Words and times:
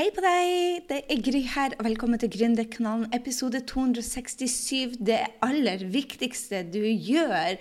Hei 0.00 0.06
på 0.16 0.22
deg! 0.24 0.86
Det 0.88 0.98
er 1.12 1.18
Gry 1.20 1.40
her, 1.44 1.74
og 1.76 1.84
velkommen 1.84 2.16
til 2.22 2.30
Gründerkanalen, 2.32 3.10
episode 3.12 3.58
267. 3.68 4.94
Det 4.96 5.18
aller 5.44 5.82
viktigste 5.92 6.62
du 6.72 6.78
gjør 6.80 7.58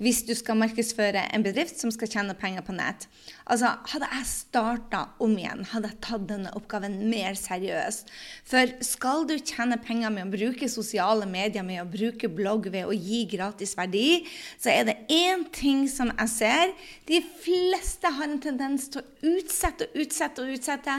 hvis 0.00 0.22
du 0.24 0.32
skal 0.32 0.56
markedsføre 0.62 1.26
en 1.36 1.44
bedrift 1.44 1.82
som 1.82 1.92
skal 1.92 2.08
tjene 2.08 2.32
penger 2.38 2.64
på 2.64 2.72
nett. 2.78 3.04
Altså, 3.44 3.74
Hadde 3.92 4.08
jeg 4.08 4.28
starta 4.30 5.02
om 5.20 5.34
igjen, 5.36 5.66
hadde 5.68 5.90
jeg 5.90 6.00
tatt 6.06 6.24
denne 6.30 6.54
oppgaven 6.56 6.96
mer 7.12 7.36
seriøst. 7.36 8.08
For 8.48 8.72
skal 8.88 9.28
du 9.28 9.36
tjene 9.36 9.76
penger 9.84 10.14
med 10.16 10.30
å 10.30 10.32
bruke 10.32 10.70
sosiale 10.72 11.28
medier, 11.28 11.66
med 11.66 11.82
å 11.82 11.90
bruke 11.92 12.32
blogg, 12.32 12.70
ved 12.72 12.88
å 12.88 12.96
gi 12.96 13.26
gratis 13.34 13.76
verdi, 13.76 14.22
så 14.56 14.72
er 14.72 14.88
det 14.88 14.96
én 15.12 15.44
ting 15.52 15.84
som 15.92 16.08
jeg 16.14 16.34
ser. 16.38 16.72
De 17.12 17.20
fleste 17.44 18.16
har 18.16 18.32
en 18.32 18.40
tendens 18.40 18.88
til 18.88 19.04
å 19.04 19.36
utsette 19.36 19.92
og 19.92 20.04
utsette 20.06 20.40
og 20.40 20.56
utsette 20.56 20.98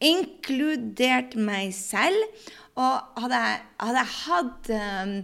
inkludert 0.00 1.36
meg 1.36 1.74
selv. 1.76 2.48
Og 2.80 3.20
hadde 3.20 3.38
jeg, 3.44 3.62
hadde 3.82 4.02
jeg 4.02 4.12
hatt 4.24 4.70
um, 4.76 5.14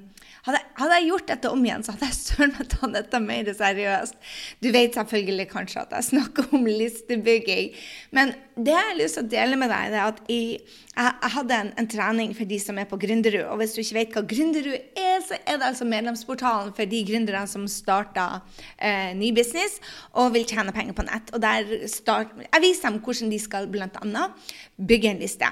hadde, 0.46 0.60
hadde, 0.78 0.96
jeg 0.98 1.08
gjort 1.08 1.28
dette 1.30 1.50
om 1.50 1.62
igjen, 1.64 1.84
så 1.84 1.94
hadde 1.94 2.08
jeg 2.08 2.18
søren 2.18 2.52
meg 2.54 2.68
tatt 2.72 2.94
dette 2.94 3.20
mer 3.22 3.50
seriøst. 3.58 4.18
Du 4.62 4.68
vet 4.74 4.98
selvfølgelig 4.98 5.46
kanskje 5.50 5.84
at 5.84 5.94
jeg 5.96 6.08
snakker 6.10 6.56
om 6.56 6.66
listebygging. 6.68 7.72
Men 8.16 8.34
det 8.56 8.74
jeg 8.74 8.90
har 8.90 8.98
lyst 8.98 9.18
til 9.18 9.26
å 9.26 9.32
dele 9.36 9.60
med 9.60 9.72
deg, 9.72 9.94
det 9.94 10.00
er 10.00 10.10
at 10.10 10.20
jeg, 10.32 10.60
jeg 10.96 11.32
hadde 11.36 11.60
en, 11.62 11.72
en, 11.80 11.90
trening 11.96 12.34
for 12.36 12.50
de 12.50 12.60
som 12.62 12.82
er 12.82 12.90
på 12.90 13.00
Gründerud. 13.00 13.46
Og 13.50 13.62
hvis 13.62 13.76
du 13.76 13.82
ikke 13.82 13.98
vet 14.00 14.18
hva 14.18 14.24
Gründerud 14.34 14.76
er, 14.76 15.05
så 15.28 15.38
er 15.42 15.58
det 15.58 15.68
altså 15.68 15.86
medlemsportalen 15.88 16.72
for 16.76 16.88
de 16.90 17.02
gründerne 17.08 17.46
som 17.50 17.66
starter 17.70 18.40
eh, 18.78 19.12
ny 19.18 19.32
business 19.36 19.80
og 20.14 20.32
vil 20.34 20.46
tjene 20.48 20.74
penger 20.76 20.96
på 20.96 21.06
nett. 21.06 21.32
Og 21.34 21.42
der 21.42 21.86
start, 21.90 22.34
Jeg 22.46 22.62
viser 22.62 22.90
dem 22.90 23.00
hvordan 23.04 23.30
de 23.32 23.38
skal 23.42 23.68
bl.a. 23.68 24.26
bygge 24.78 25.10
en 25.10 25.22
liste. 25.22 25.50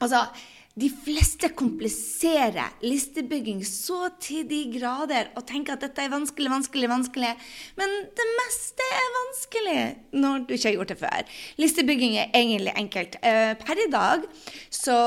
Altså, 0.00 0.26
de 0.76 0.90
fleste 0.92 1.48
kompliserer 1.56 2.74
listebygging 2.84 3.62
så 3.64 4.10
til 4.20 4.44
de 4.48 4.58
grader 4.74 5.30
og 5.38 5.46
tenker 5.48 5.72
at 5.72 5.86
dette 5.86 6.04
er 6.04 6.12
vanskelig, 6.12 6.50
vanskelig, 6.52 6.90
vanskelig. 6.92 7.30
Men 7.78 7.94
det 8.18 8.26
meste 8.36 8.88
er 8.98 9.14
vanskelig 9.14 9.78
når 10.20 10.44
du 10.44 10.52
ikke 10.52 10.68
har 10.68 10.76
gjort 10.76 10.92
det 10.92 10.98
før. 11.00 11.32
Listebygging 11.62 12.18
er 12.20 12.36
egentlig 12.36 12.76
enkelt. 12.76 13.16
Eh, 13.24 13.54
per 13.62 13.80
i 13.86 13.88
dag 13.92 14.28
så 14.68 14.98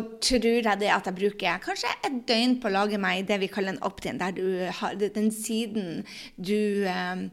tror 0.00 0.48
jeg 0.48 0.80
det 0.80 0.92
at 0.96 1.12
jeg 1.12 1.18
bruker 1.20 1.60
kanskje 1.66 1.92
et 2.08 2.18
døgn 2.28 2.56
på 2.62 2.72
å 2.72 2.76
lage 2.78 3.00
meg 3.02 3.28
det 3.28 3.40
vi 3.44 3.52
kaller 3.52 3.76
en 3.76 3.84
opt-in, 3.84 4.20
der 4.22 4.32
du 4.32 4.64
har 4.80 4.96
den 4.96 5.28
siden 5.34 6.06
du 6.40 6.88
eh, 6.88 7.28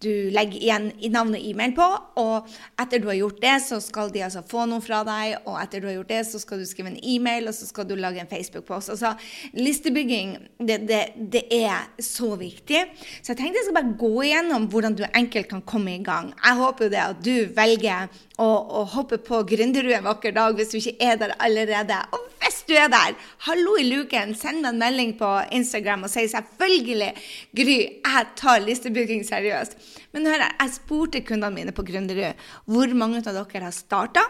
du 0.00 0.30
legger 0.32 0.56
igjen 0.60 0.88
navn 1.12 1.36
og 1.36 1.44
e-mail 1.44 1.74
på. 1.76 1.86
Og 2.22 2.48
etter 2.80 3.02
du 3.02 3.08
har 3.10 3.18
gjort 3.18 3.40
det, 3.42 3.56
så 3.66 3.80
skal 3.84 4.12
de 4.14 4.22
altså 4.24 4.42
få 4.48 4.64
noe 4.70 4.82
fra 4.84 5.02
deg. 5.06 5.36
Og 5.44 5.58
etter 5.60 5.82
du 5.82 5.90
har 5.90 5.98
gjort 5.98 6.12
det, 6.12 6.22
så 6.30 6.40
skal 6.42 6.62
du 6.62 6.68
skrive 6.68 6.92
en 6.92 7.00
e-mail, 7.02 7.50
og 7.50 7.56
så 7.56 7.68
skal 7.68 7.88
du 7.88 7.96
lage 7.98 8.22
en 8.22 8.30
Facebook-post. 8.30 8.94
Altså, 8.94 9.12
listebygging, 9.58 10.36
det, 10.58 10.80
det, 10.88 11.02
det, 11.36 11.44
er 11.60 11.90
så 12.00 12.32
viktig. 12.40 12.84
Så 13.20 13.32
jeg 13.32 13.40
tenkte 13.40 13.60
jeg 13.60 13.68
skal 13.68 13.78
bare 13.80 13.98
gå 14.00 14.12
igjennom 14.30 14.68
hvordan 14.72 14.96
du 14.96 15.04
enkelt 15.08 15.50
kan 15.50 15.64
komme 15.68 15.98
i 15.98 16.04
gang. 16.06 16.32
Jeg 16.38 16.60
håper 16.62 16.88
jo 16.88 16.94
det 16.94 17.02
at 17.04 17.24
du 17.24 17.34
velger 17.56 18.08
å, 18.40 18.48
og 18.80 18.92
hoppe 18.94 19.18
på 19.22 19.42
Gründerud 19.48 19.92
en 19.94 20.08
vakker 20.08 20.34
dag 20.36 20.56
hvis 20.56 20.72
du 20.72 20.78
ikke 20.80 20.96
er 21.10 21.20
der 21.20 21.34
allerede. 21.42 21.98
Og 22.16 22.26
hvis 22.40 22.62
du 22.68 22.74
er 22.78 22.90
der, 22.92 23.16
hallo 23.46 23.76
i 23.80 23.86
luken, 23.88 24.34
send 24.38 24.62
meg 24.64 24.72
en 24.72 24.82
melding 24.82 25.14
på 25.20 25.30
Instagram 25.56 26.06
og 26.08 26.12
si 26.12 26.26
selvfølgelig 26.32 27.12
Gry, 27.56 27.78
jeg 28.00 28.28
tar 28.40 28.62
listebygging 28.64 29.24
seriøst. 29.28 29.76
Men 30.14 30.28
hør 30.30 30.46
her, 30.46 30.56
jeg 30.62 30.76
spurte 30.78 31.24
kundene 31.26 31.54
mine 31.56 31.76
på 31.76 31.84
Gründerud 31.86 32.46
hvor 32.70 32.96
mange 32.96 33.22
av 33.22 33.34
dere 33.36 33.66
har 33.68 33.76
starta 33.76 34.24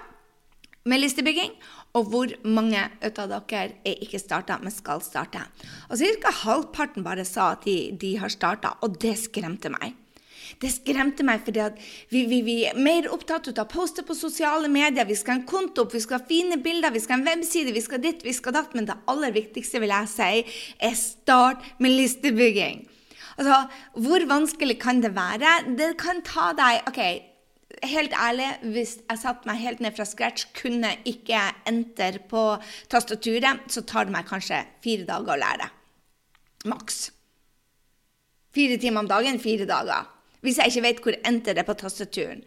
med 0.88 1.02
listebygging, 1.02 1.52
og 1.98 2.06
hvor 2.08 2.30
mange 2.46 2.80
av 3.04 3.18
dere 3.30 3.64
er 3.84 4.04
ikke 4.04 4.20
starta, 4.22 4.56
men 4.62 4.72
skal 4.72 5.02
starte. 5.04 5.42
Og 5.90 6.00
Ca. 6.00 6.32
halvparten 6.44 7.04
bare 7.04 7.26
sa 7.28 7.52
at 7.56 7.66
de, 7.68 7.92
de 8.00 8.14
har 8.20 8.32
starta, 8.32 8.76
og 8.80 8.96
det 9.02 9.18
skremte 9.20 9.72
meg. 9.74 9.98
Det 10.60 10.68
skremte 10.74 11.24
meg, 11.24 11.40
fordi 11.46 11.62
vi, 12.12 12.26
vi, 12.28 12.38
vi, 12.44 12.54
er 12.68 12.76
mer 12.76 13.06
opptatt 13.14 13.48
av 13.48 13.62
å 13.62 13.70
poste 13.70 14.02
på 14.04 14.12
sosiale 14.16 14.68
medier. 14.68 15.06
Vi 15.08 15.16
skal 15.16 15.38
ha 15.38 15.40
en 15.40 15.46
konto 15.48 15.86
vi 15.88 16.02
skal 16.04 16.18
ha 16.18 16.28
fine 16.28 16.58
bilder, 16.60 16.92
vi 16.92 17.00
skal 17.00 17.16
ha 17.16 17.22
en 17.22 17.28
webside, 17.30 17.72
vi 17.72 17.80
skal 17.84 18.02
ditt, 18.04 18.20
vi 18.26 18.34
skal 18.36 18.58
datt. 18.58 18.76
Men 18.76 18.90
det 18.90 18.98
aller 19.08 19.32
viktigste 19.32 19.80
vil 19.80 19.94
jeg 19.94 20.10
si, 20.12 20.42
er 20.84 20.98
start 21.00 21.64
med 21.80 21.96
listebygging. 21.96 22.84
Altså, 23.38 23.62
Hvor 24.04 24.26
vanskelig 24.28 24.76
kan 24.82 25.00
det 25.00 25.14
være? 25.16 25.54
Det 25.80 25.94
kan 26.02 26.20
ta 26.28 26.50
deg 26.52 26.84
OK, 26.92 27.00
helt 27.88 28.20
ærlig, 28.20 28.52
hvis 28.76 28.94
jeg 29.00 29.24
satte 29.24 29.48
meg 29.48 29.64
helt 29.64 29.80
ned 29.80 29.96
fra 29.96 30.04
scratch, 30.04 30.50
kunne 30.60 30.92
ikke 31.08 31.40
enter 31.72 32.20
på 32.28 32.44
tastaturet, 32.92 33.64
så 33.72 33.80
tar 33.88 34.10
det 34.10 34.18
meg 34.18 34.28
kanskje 34.28 34.60
fire 34.84 35.08
dager 35.08 35.38
å 35.38 35.40
lære. 35.40 35.72
Maks. 36.68 37.06
Fire 38.52 38.76
timer 38.82 39.06
om 39.06 39.08
dagen, 39.08 39.40
fire 39.40 39.64
dager 39.64 40.19
hvis 40.40 40.58
jeg 40.58 40.70
ikke 40.70 40.82
vet 40.86 41.02
hvor 41.04 41.16
enter 41.28 41.56
det 41.56 41.66
på 41.68 41.76
tastaturen. 41.78 42.42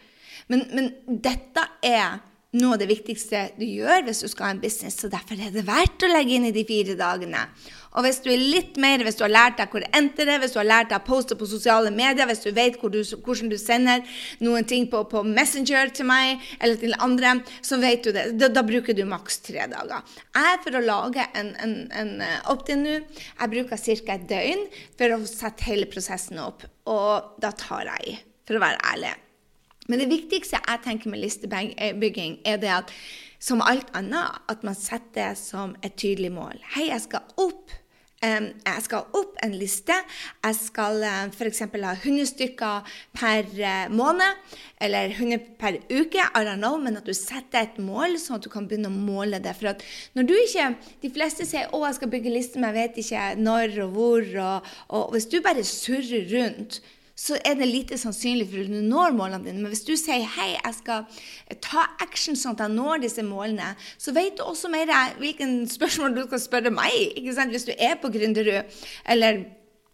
Men, 0.47 0.65
men, 0.73 0.91
dette 1.23 1.63
er 1.83 2.19
noe 2.53 2.75
av 2.75 2.81
det 2.81 2.89
viktigste 2.89 3.47
du 3.57 3.65
gjør 3.65 4.05
hvis 4.07 4.21
du 4.23 4.27
skal 4.29 4.47
ha 4.47 4.55
en 4.55 4.61
business, 4.61 4.99
så 5.01 5.09
derfor 5.11 5.39
er 5.41 5.53
det 5.53 5.65
verdt 5.65 6.05
å 6.05 6.11
legge 6.11 6.35
inn 6.37 6.45
i 6.49 6.53
de 6.53 6.65
fire 6.67 6.95
dagene. 6.99 7.47
Og 7.93 8.05
hvis 8.05 8.19
du 8.25 8.29
er 8.33 8.41
litt 8.41 8.77
mer, 8.81 9.03
hvis 9.05 9.17
du 9.19 9.23
har 9.25 9.33
lært 9.33 9.59
deg 9.59 9.73
hvor 9.73 9.85
enter 9.93 10.29
det, 10.29 10.39
hvis 10.41 10.55
du 10.55 10.59
har 10.59 10.69
lært 10.69 10.89
deg 10.89 11.01
å 11.01 11.05
poste 11.05 11.37
på 11.37 11.49
sosiale 11.49 11.91
medier, 11.93 12.25
hvis 12.29 12.43
du 12.45 12.49
vet 12.55 12.79
hvor 12.81 12.93
du, 12.93 12.99
hvordan 13.01 13.51
du 13.51 13.57
sender 13.61 14.05
noen 14.41 14.65
ting 14.69 14.87
på, 14.89 15.03
på, 15.09 15.23
Messenger 15.33 15.93
til 15.93 16.09
meg 16.09 16.41
eller 16.59 16.79
til 16.81 16.97
andre, 17.01 17.35
så 17.65 17.77
vet 17.81 18.05
du 18.05 18.13
det. 18.15 18.27
Da, 18.37 18.49
da 18.53 18.65
bruker 18.65 18.97
du 18.97 19.03
maks 19.09 19.41
tre 19.45 19.67
dager. 19.69 20.05
Jeg, 20.33 20.61
for 20.65 20.77
å 20.77 20.85
lage 20.85 21.27
en, 21.37 21.53
en, 21.61 21.75
en 21.93 22.15
eh, 22.25 22.39
opt-in 22.53 22.85
nå, 22.85 22.99
jeg 23.03 23.53
bruker 23.53 23.77
ca. 23.77 24.17
et 24.17 24.29
døgn 24.29 24.65
for 24.97 25.17
å 25.17 25.21
sette 25.29 25.69
hele 25.69 25.89
prosessen 25.89 26.41
opp. 26.41 26.65
Og 26.89 27.37
da 27.41 27.53
tar 27.57 27.93
jeg 27.95 28.15
i, 28.15 28.17
for 28.47 28.57
å 28.57 28.65
være 28.65 28.81
ærlig. 28.93 29.13
Men 29.87 29.99
det 29.99 30.09
viktigste 30.11 30.61
jeg 30.63 30.83
tenker 30.85 31.11
med 31.11 31.23
listebygging, 31.23 32.39
er 32.45 32.57
det 32.61 32.71
at 32.71 32.91
som 33.43 33.61
alt 33.61 33.89
annet, 33.97 34.39
at 34.47 34.63
man 34.63 34.75
setter 34.75 35.11
det 35.17 35.31
som 35.37 35.75
et 35.83 35.97
tydelig 35.99 36.31
mål. 36.31 36.61
Hei, 36.75 36.87
jeg 36.87 37.01
skal 37.09 37.25
opp 37.37 37.79
jeg 38.23 38.83
skal 38.85 39.09
opp 39.19 39.39
en 39.43 39.55
liste. 39.59 39.95
Jeg 40.45 40.55
skal 40.55 41.01
f.eks. 41.33 41.59
ha 41.59 41.91
100 41.97 42.29
stykker 42.29 42.93
per 43.17 43.49
eh, 43.51 43.91
måned, 43.91 44.39
eller 44.79 45.11
100 45.11 45.57
per 45.59 45.79
uke. 45.91 46.23
I 46.23 46.45
don't 46.47 46.61
know, 46.61 46.77
men 46.79 47.01
at 47.01 47.07
du 47.07 47.11
setter 47.17 47.65
et 47.65 47.81
mål, 47.83 48.15
sånn 48.21 48.39
at 48.39 48.47
du 48.47 48.51
kan 48.53 48.69
begynne 48.69 48.91
å 48.91 48.95
måle 48.95 49.41
det. 49.43 49.55
For 49.59 49.73
at 49.73 49.83
når 50.15 50.29
du 50.29 50.35
ikke 50.37 50.71
De 51.03 51.11
fleste 51.11 51.45
sier 51.45 51.67
'Å, 51.67 51.85
jeg 51.87 51.95
skal 51.99 52.09
bygge 52.15 52.31
liste, 52.31 52.59
men 52.59 52.71
jeg 52.71 52.79
vet 52.79 52.97
ikke 53.03 53.23
når 53.43 53.79
og 53.83 53.95
hvor'. 53.97 54.39
Og, 54.39 54.73
og 54.89 55.11
hvis 55.11 55.27
du 55.27 55.41
bare 55.43 55.63
surrer 55.67 56.29
rundt 56.31 56.79
så 57.23 57.37
er 57.47 57.55
det 57.55 57.69
lite 57.69 57.97
sannsynlig 57.99 58.49
for 58.51 58.65
at 58.65 58.71
du 58.71 58.81
når 58.83 59.15
målene 59.15 59.45
dine. 59.45 59.63
Men 59.63 59.71
hvis 59.71 59.85
du 59.87 59.93
sier 59.99 60.25
hei, 60.35 60.49
jeg 60.57 60.77
skal 60.79 61.05
ta 61.63 61.87
action 62.03 62.35
sånn 62.39 62.57
at 62.57 62.65
jeg 62.65 62.75
når 62.75 63.03
disse 63.05 63.23
målene, 63.23 63.73
så 64.01 64.11
vet 64.15 64.37
du 64.37 64.43
også 64.45 64.71
mer 64.73 64.91
hvilken 65.21 65.61
spørsmål 65.71 66.17
du 66.17 66.23
skal 66.27 66.43
spørre 66.43 66.73
meg. 66.73 66.95
ikke 67.15 67.35
sant? 67.37 67.55
Hvis 67.55 67.67
du 67.69 67.75
er 67.77 67.95
på 68.01 68.11
Gründerud, 68.11 68.81
eller 69.07 69.45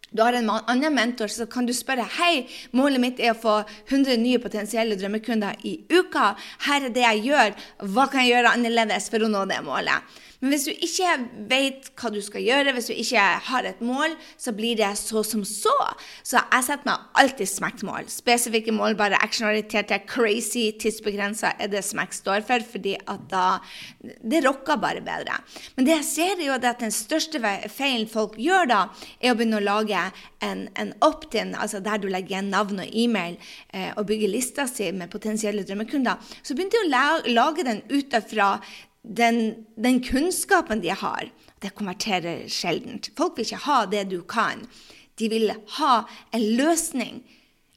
du 0.10 0.24
har 0.24 0.34
en 0.34 0.50
annen 0.50 0.96
mentor, 0.96 1.30
så 1.30 1.46
kan 1.46 1.68
du 1.70 1.74
spørre 1.76 2.08
hei, 2.18 2.48
målet 2.74 3.04
mitt 3.04 3.20
er 3.22 3.36
å 3.36 3.38
få 3.38 3.60
100 3.92 4.18
nye 4.18 4.40
potensielle 4.42 4.98
drømmekunder 4.98 5.62
i 5.70 5.76
uka. 5.92 6.32
Her 6.66 6.88
er 6.88 6.96
det 6.96 7.06
jeg 7.06 7.28
gjør. 7.30 7.54
Hva 7.94 8.08
kan 8.10 8.26
jeg 8.26 8.34
gjøre 8.34 8.56
annerledes 8.58 9.12
for 9.14 9.22
å 9.22 9.30
nå 9.30 9.46
det 9.52 9.62
målet? 9.68 10.18
Men 10.40 10.54
hvis 10.54 10.66
du 10.70 10.72
ikke 10.72 11.16
vet 11.50 11.90
hva 12.00 12.12
du 12.14 12.20
skal 12.24 12.44
gjøre, 12.46 12.72
hvis 12.76 12.88
du 12.88 12.94
ikke 12.96 13.24
har 13.50 13.68
et 13.68 13.82
mål, 13.84 14.14
så 14.40 14.54
blir 14.56 14.78
det 14.80 14.92
så 14.96 15.24
som 15.28 15.44
så. 15.48 15.76
Så 16.24 16.40
jeg 16.40 16.66
setter 16.68 16.88
meg 16.88 17.20
alltid 17.20 17.52
SMACT-mål. 17.52 18.08
Spesifikke 18.12 18.72
mål, 18.76 18.96
bare 19.00 19.20
actionorienterte, 19.20 20.00
crazy, 20.08 20.70
tidsbegrensa 20.80 21.54
er 21.60 21.72
det 21.74 21.84
smekk 21.84 22.16
står 22.16 22.48
for, 22.48 22.64
fordi 22.64 22.96
at 23.00 23.28
da 23.32 23.46
Det 24.00 24.40
rocker 24.46 24.78
bare 24.80 25.02
bedre. 25.04 25.36
Men 25.75 25.86
det 25.86 25.94
jeg 25.98 26.08
ser, 26.08 26.40
er 26.40 26.46
jo 26.48 26.56
at 26.56 26.80
den 26.80 26.94
største 26.94 27.40
feilen 27.72 28.08
folk 28.08 28.38
gjør 28.40 28.69
da, 28.69 28.81
er 29.19 29.34
å 29.34 29.38
begynne 29.38 29.60
å 29.60 29.66
lage 29.66 30.00
en, 30.46 30.68
en 30.80 30.94
opt-in, 31.04 31.56
altså 31.56 31.81
der 31.84 32.00
du 32.00 32.08
legger 32.08 32.38
igjen 32.38 32.52
navn 32.54 32.80
og 32.80 32.96
e-mail, 32.96 33.36
eh, 33.74 33.92
og 33.98 34.08
bygger 34.08 34.31
lista 34.31 34.68
si 34.69 34.92
med 34.96 35.12
potensielle 35.12 35.66
drømmekunder. 35.68 36.19
Så 36.44 36.56
begynte 36.56 36.80
de 36.80 36.88
å 36.88 37.36
lage 37.36 37.68
den 37.68 37.84
ut 37.92 38.16
fra 38.30 38.54
den, 39.04 39.66
den, 39.75 40.04
kunnskapen 40.04 40.81
de 40.81 40.90
har, 40.90 41.31
det 41.62 41.75
konverterer 41.75 42.48
sjeldent. 42.51 43.12
Folk 43.18 43.38
vil 43.38 43.48
ikke 43.48 43.66
ha 43.66 43.84
det 43.90 44.07
du 44.12 44.22
kan. 44.28 44.66
De 45.19 45.30
vil 45.31 45.51
ha 45.80 45.94
en 46.36 46.48
løsning. 46.60 47.22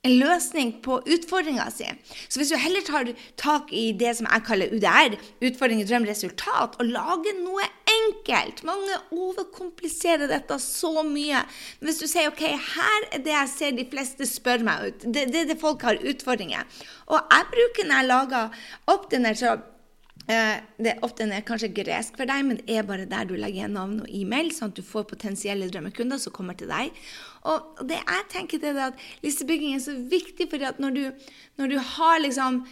En 0.02 0.16
løsning 0.18 0.72
på 0.82 0.96
utfordringa 1.06 1.68
si. 1.70 1.86
Så 2.26 2.40
hvis 2.40 2.50
du 2.50 2.56
heller 2.58 2.82
tar 2.82 3.12
tak 3.38 3.70
i 3.70 3.92
det 3.94 4.16
som 4.18 4.26
jeg 4.26 4.42
kaller 4.48 4.72
UDR, 4.74 5.14
utfordring, 5.46 5.84
drøm, 5.86 6.08
resultat, 6.10 6.74
og 6.82 6.90
lager 6.90 7.38
noe 7.38 7.68
enkelt 7.92 8.64
Mange 8.66 8.96
overkompliserer 9.14 10.26
dette 10.30 10.56
så 10.58 11.04
mye. 11.06 11.44
Men 11.78 11.90
hvis 11.90 12.00
du 12.02 12.08
sier 12.10 12.32
OK, 12.32 12.42
her 12.42 13.06
er 13.12 13.22
det 13.22 13.34
jeg 13.34 13.52
ser 13.52 13.76
de 13.78 13.86
fleste 13.92 14.26
spør 14.26 14.66
meg 14.66 14.88
ut, 14.88 15.06
det 15.06 15.26
er 15.26 15.34
det, 15.36 15.44
det 15.52 15.60
folk 15.62 15.86
har 15.86 16.02
utfordringer. 16.02 16.66
Og 17.06 17.20
jeg 17.20 17.50
bruker 17.54 17.86
når 17.86 18.00
jeg 18.00 18.10
lager 18.10 18.64
opp 18.90 19.06
denne, 19.12 19.36
så 19.38 19.54
det 20.26 20.92
er 20.92 21.02
ofte 21.02 21.26
er 21.26 21.44
kanskje 21.46 21.72
gresk 21.74 22.16
for 22.18 22.30
deg, 22.30 22.44
men 22.46 22.60
det 22.60 22.78
er 22.78 22.86
bare 22.86 23.08
der 23.10 23.26
du 23.26 23.34
legger 23.34 23.62
igjen 23.62 23.76
navn 23.76 23.98
og 24.04 24.08
e-mail, 24.08 24.52
sånn 24.54 24.70
at 24.70 24.78
du 24.78 24.86
får 24.86 25.08
potensielle 25.10 25.68
drømmekunder 25.72 26.20
som 26.22 26.34
kommer 26.34 26.58
til 26.58 26.70
deg. 26.70 26.94
Og 27.50 27.82
det 27.88 27.98
jeg 27.98 28.28
tenker 28.32 28.64
er 28.70 28.80
at 28.88 29.06
listebygging 29.24 29.76
er 29.76 29.84
så 29.84 29.96
viktig, 29.98 30.48
fordi 30.52 30.68
at 30.70 30.82
når 30.82 30.98
du, 30.98 31.04
når 31.58 31.74
du 31.74 31.78
har 31.96 32.22
liksom 32.22 32.62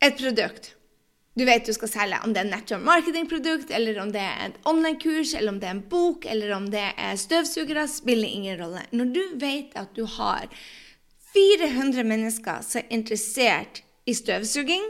et 0.00 0.16
produkt 0.16 0.74
du 1.38 1.44
vet 1.46 1.64
du 1.64 1.72
skal 1.72 1.88
selge, 1.88 2.18
om 2.24 2.32
det 2.34 2.42
er 2.42 2.48
et 2.48 2.52
nettopp 2.52 2.82
marketingprodukt, 2.84 3.70
eller 3.72 4.00
om 4.02 4.10
det 4.12 4.20
er 4.20 4.48
et 4.48 4.56
online-kurs, 4.68 5.32
eller 5.38 5.54
om 5.54 5.60
det 5.62 5.68
er 5.68 5.76
en 5.76 5.84
bok, 5.92 6.26
eller 6.28 6.50
om 6.56 6.66
det 6.72 6.82
er 6.90 7.20
støvsugere, 7.20 7.86
spiller 7.88 8.28
ingen 8.28 8.58
rolle. 8.60 8.82
Når 8.92 9.12
du 9.14 9.22
vet 9.40 9.76
at 9.78 9.94
du 9.96 10.02
har 10.18 10.50
400 11.32 12.02
mennesker 12.04 12.64
som 12.66 12.82
er 12.82 12.90
interessert 12.98 13.84
i 14.10 14.16
støvsuging, 14.18 14.84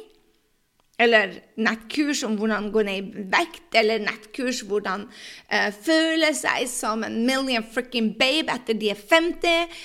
eller 1.00 1.32
nettkurs 1.60 2.22
om 2.26 2.36
hvordan 2.38 2.68
gå 2.74 2.82
ned 2.84 2.98
i 3.00 3.24
vekt, 3.32 3.68
eller 3.80 4.02
nettkurs 4.04 4.60
hvordan 4.68 5.06
uh, 5.08 5.70
føle 5.72 6.32
seg 6.36 6.66
som 6.70 7.04
en 7.06 7.20
million 7.26 7.64
freaking 7.64 8.12
babe 8.20 8.52
etter 8.52 8.76
de 8.76 8.92
er 8.92 9.00
50. 9.00 9.78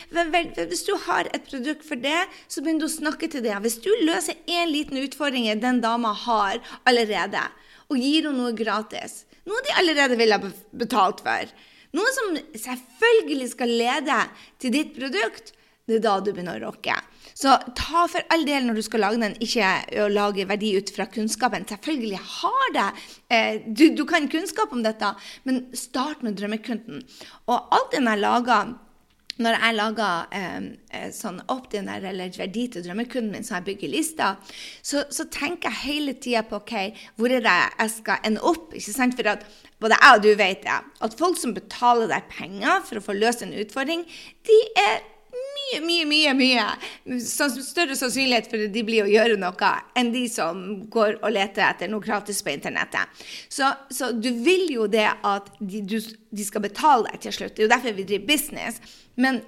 Hvis 0.72 0.86
du 0.88 0.96
har 1.08 1.30
et 1.32 1.48
produkt 1.48 1.86
for 1.88 2.00
det, 2.02 2.26
så 2.48 2.64
begynner 2.64 2.86
du 2.86 2.90
å 2.90 2.96
snakke 2.98 3.30
til 3.32 3.46
det. 3.46 3.56
Hvis 3.64 3.80
du 3.86 3.92
løser 4.04 4.42
én 4.52 4.74
liten 4.74 5.00
utfordring 5.00 5.48
den 5.62 5.82
dama 5.84 6.12
har 6.26 6.60
allerede, 6.84 7.44
og 7.88 8.02
gir 8.02 8.26
henne 8.26 8.36
noe 8.42 8.56
gratis, 8.58 9.24
noe 9.46 9.62
de 9.64 9.76
allerede 9.80 10.18
ville 10.20 10.40
ha 10.40 10.52
betalt 10.76 11.22
for, 11.24 11.52
noe 11.96 12.12
som 12.12 12.34
selvfølgelig 12.60 13.52
skal 13.54 13.72
lede 13.72 14.18
til 14.60 14.74
ditt 14.74 14.96
produkt, 14.98 15.54
det 15.86 16.00
er 16.00 16.06
da 16.08 16.18
du 16.20 16.32
begynner 16.34 16.60
å 16.60 16.72
rocke. 16.72 16.98
Så 17.36 17.58
ta 17.76 18.06
for 18.08 18.24
all 18.32 18.46
del 18.48 18.64
når 18.64 18.80
du 18.80 18.86
skal 18.86 19.04
lage 19.04 19.20
den, 19.20 19.36
ikke 19.44 19.68
å 20.06 20.08
lage 20.08 20.48
verdi 20.48 20.72
ut 20.80 20.92
fra 20.96 21.08
kunnskapen. 21.12 21.68
Selvfølgelig 21.68 22.22
har 22.38 22.72
det 22.78 22.88
du, 23.68 23.90
du, 23.98 24.06
kan 24.08 24.30
kunnskap 24.32 24.72
om 24.72 24.86
dette, 24.86 25.12
men 25.44 25.66
start 25.76 26.24
med 26.24 26.40
drømmekunden. 26.40 27.04
Og 27.52 27.76
alt 27.76 27.92
den 27.92 28.08
jeg 28.08 28.24
lager 28.24 28.76
når 29.36 29.58
jeg 29.60 29.76
lager 29.76 30.36
eh, 30.38 31.08
sånn 31.12 31.42
opt-in-er 31.52 32.06
eller 32.08 32.32
verdi 32.40 32.70
til 32.72 32.86
drømmekunden 32.86 33.34
min, 33.34 33.44
så 33.44 33.58
jeg 33.58 33.66
bygger 33.66 33.92
lister, 33.92 34.38
så, 34.80 35.04
så 35.12 35.26
tenker 35.31 35.74
jeg 35.74 35.81
hele 35.81 36.14
tida 36.24 36.46
på 36.48 36.62
ok, 36.62 36.76
hvor 37.20 37.34
er 37.36 37.44
det 37.44 37.56
jeg 37.58 37.92
skal 37.98 38.30
ende 38.30 38.44
opp. 38.48 38.72
ikke 38.72 38.96
sant? 38.96 39.18
For 39.20 39.28
at 39.34 39.44
både 39.84 40.00
jeg 40.00 40.22
og 40.22 40.24
du 40.24 40.30
vet 40.40 40.64
det, 40.64 40.78
at 41.08 41.20
folk 41.20 41.40
som 41.42 41.56
betaler 41.58 42.08
deg 42.14 42.31
penger 42.31 42.80
for 42.88 43.02
å 43.02 43.04
få 43.04 43.18
løst 43.18 43.44
en 43.44 43.52
utfordring, 43.60 44.08
de 44.48 44.62
er 44.86 45.04
mye, 45.66 45.82
mye, 45.86 46.06
mye 46.08 46.34
mye 46.36 46.66
større 47.24 47.96
sannsynlighet 47.98 48.50
for 48.52 48.66
at 48.66 48.74
de 48.74 48.84
blir 48.86 49.06
å 49.06 49.12
gjøre 49.12 49.38
noe, 49.40 49.72
enn 49.98 50.12
de 50.14 50.26
som 50.32 50.62
går 50.92 51.20
og 51.22 51.34
leter 51.36 51.66
etter 51.68 51.92
noe 51.92 52.04
gratis 52.04 52.42
på 52.46 52.54
internettet. 52.54 53.26
Så, 53.50 53.72
så 53.94 54.12
du 54.14 54.32
vil 54.46 54.68
jo 54.74 54.88
det 54.92 55.08
at 55.08 55.52
de, 55.60 55.82
du, 55.82 55.98
de, 56.00 56.46
skal 56.46 56.66
betale 56.66 57.10
deg 57.10 57.26
til 57.26 57.38
slutt. 57.40 57.56
Det 57.56 57.66
er 57.66 57.70
jo 57.70 57.76
derfor 57.76 57.98
vi 57.98 58.08
driver 58.08 58.32
business. 58.32 58.82
Men 59.22 59.42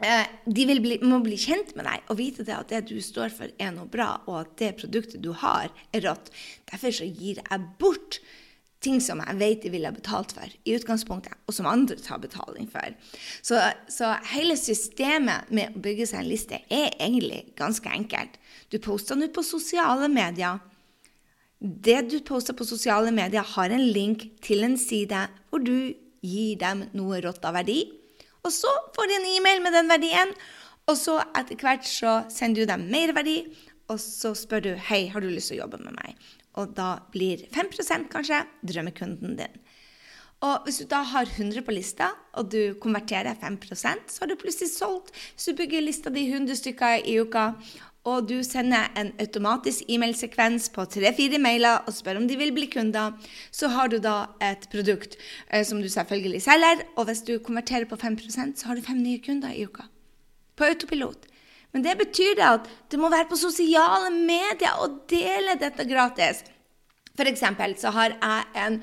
eh, 0.00 0.30
de 0.46 0.68
bli, 0.78 1.00
må 1.04 1.20
bli 1.24 1.38
kjent 1.40 1.74
med 1.78 1.88
deg 1.88 2.12
og 2.12 2.20
vite 2.20 2.46
det 2.46 2.56
at 2.56 2.72
det 2.72 2.84
du 2.92 2.96
står 3.02 3.34
for, 3.34 3.52
er 3.58 3.74
noe 3.74 3.90
bra, 3.90 4.14
og 4.28 4.40
at 4.44 4.56
det 4.62 4.76
produktet 4.80 5.22
du 5.24 5.32
har, 5.44 5.70
er 5.92 6.08
rått. 6.08 6.32
Derfor 6.70 6.94
så 7.02 7.08
gir 7.08 7.42
jeg 7.42 7.68
bort 7.82 8.22
ting 8.84 9.00
som 9.02 9.22
jeg 9.24 9.38
vet 9.40 9.64
de 9.64 9.72
ville 9.72 9.92
betalt 9.94 10.34
for 10.36 10.52
i 10.64 10.74
utgangspunktet, 10.76 11.34
og 11.48 11.56
som 11.56 11.68
andre 11.70 11.96
tar 12.00 12.20
betaling 12.22 12.68
for. 12.70 12.94
Så, 13.42 13.58
så, 13.88 14.12
hele 14.34 14.56
systemet 14.60 15.50
med 15.54 15.74
å 15.74 15.82
bygge 15.84 16.08
seg 16.10 16.22
en 16.22 16.30
liste 16.30 16.60
er 16.68 16.94
egentlig 16.94 17.42
ganske 17.58 17.88
enkelt. 17.90 18.38
Du 18.70 18.78
poster 18.82 19.18
ut 19.20 19.34
på 19.34 19.46
sosiale 19.46 20.10
medier. 20.12 20.60
Det 21.58 22.00
du 22.12 22.18
poster 22.26 22.56
på 22.56 22.66
sosiale 22.68 23.12
medier, 23.14 23.44
har 23.54 23.72
en 23.72 23.86
link 23.94 24.28
til 24.44 24.66
en 24.66 24.76
side 24.80 25.26
hvor 25.48 25.64
du 25.64 25.94
gir 26.24 26.56
dem 26.60 26.86
noe 26.96 27.20
rått 27.24 27.44
av 27.44 27.56
verdi. 27.58 27.82
Og 28.44 28.52
så 28.52 28.70
får 28.96 29.08
de 29.08 29.18
en 29.18 29.30
e-mail 29.38 29.62
med 29.64 29.72
den 29.76 29.88
verdien, 29.88 30.34
og 30.84 30.98
så 31.00 31.16
etter 31.32 31.56
hvert 31.56 31.86
så 31.88 32.18
sender 32.32 32.64
du 32.64 32.68
dem 32.68 32.88
mer 32.92 33.14
verdi, 33.16 33.38
og 33.88 34.00
så 34.00 34.32
spør 34.36 34.64
du 34.64 34.72
hei, 34.90 35.06
har 35.12 35.24
du 35.24 35.30
lyst 35.32 35.52
til 35.52 35.58
å 35.58 35.64
jobbe 35.64 35.80
med 35.84 35.96
meg? 35.96 36.16
Og 36.54 36.74
da 36.76 36.98
blir 37.14 37.46
5% 37.54 38.10
kanskje 38.12 38.44
drømmekunden 38.66 39.38
din. 39.38 39.60
Og 40.44 40.66
hvis 40.66 40.82
du 40.82 40.88
da 40.90 41.00
har 41.08 41.24
100 41.30 41.62
på 41.64 41.72
lista, 41.72 42.10
og 42.36 42.50
du 42.52 42.74
konverterer 42.82 43.38
5% 43.40 44.12
så 44.12 44.22
har 44.22 44.28
du 44.28 44.36
plutselig 44.36 44.70
solgt. 44.74 45.14
Hvis 45.34 45.48
du 45.48 45.56
bygger 45.56 45.84
lista 45.84 46.12
di 46.12 46.26
100 46.28 46.58
stykker 46.60 47.06
i 47.08 47.16
uka, 47.22 47.52
og 48.04 48.26
du 48.28 48.42
sender 48.44 48.90
en 49.00 49.14
automatisk 49.22 49.86
e-mailsekvens 49.88 50.68
på 50.74 50.84
tre-fire 50.92 51.38
mailer 51.40 51.86
og 51.88 51.94
spør 51.96 52.20
om 52.20 52.26
de 52.28 52.36
vil 52.36 52.52
bli 52.52 52.68
kunder, 52.68 53.14
så 53.48 53.70
har 53.72 53.88
du 53.88 53.96
da 54.04 54.26
et 54.44 54.68
produkt 54.72 55.16
eh, 55.48 55.64
som 55.64 55.80
du 55.80 55.88
selvfølgelig 55.88 56.42
selger. 56.44 56.84
Og 56.96 57.08
hvis 57.08 57.24
du 57.24 57.38
konverterer 57.38 57.88
på 57.88 57.96
5% 57.96 58.60
så 58.60 58.68
har 58.68 58.76
du 58.76 58.84
fem 58.84 59.00
nye 59.00 59.22
kunder 59.24 59.56
i 59.56 59.64
uka. 59.64 59.88
På 60.56 60.68
autopilot. 60.68 61.24
Men 61.74 61.82
det 61.82 61.96
betyr 61.98 62.36
det 62.38 62.46
at 62.46 62.68
du 62.90 63.00
må 63.02 63.10
være 63.10 63.26
på 63.30 63.38
sosiale 63.38 64.12
medier 64.14 64.78
og 64.82 65.02
dele 65.10 65.58
dette 65.58 65.86
gratis. 65.88 66.44
Eksempel 67.18 67.74
så 67.78 67.90
har 67.94 68.14
jeg 68.14 68.46
en 68.62 68.80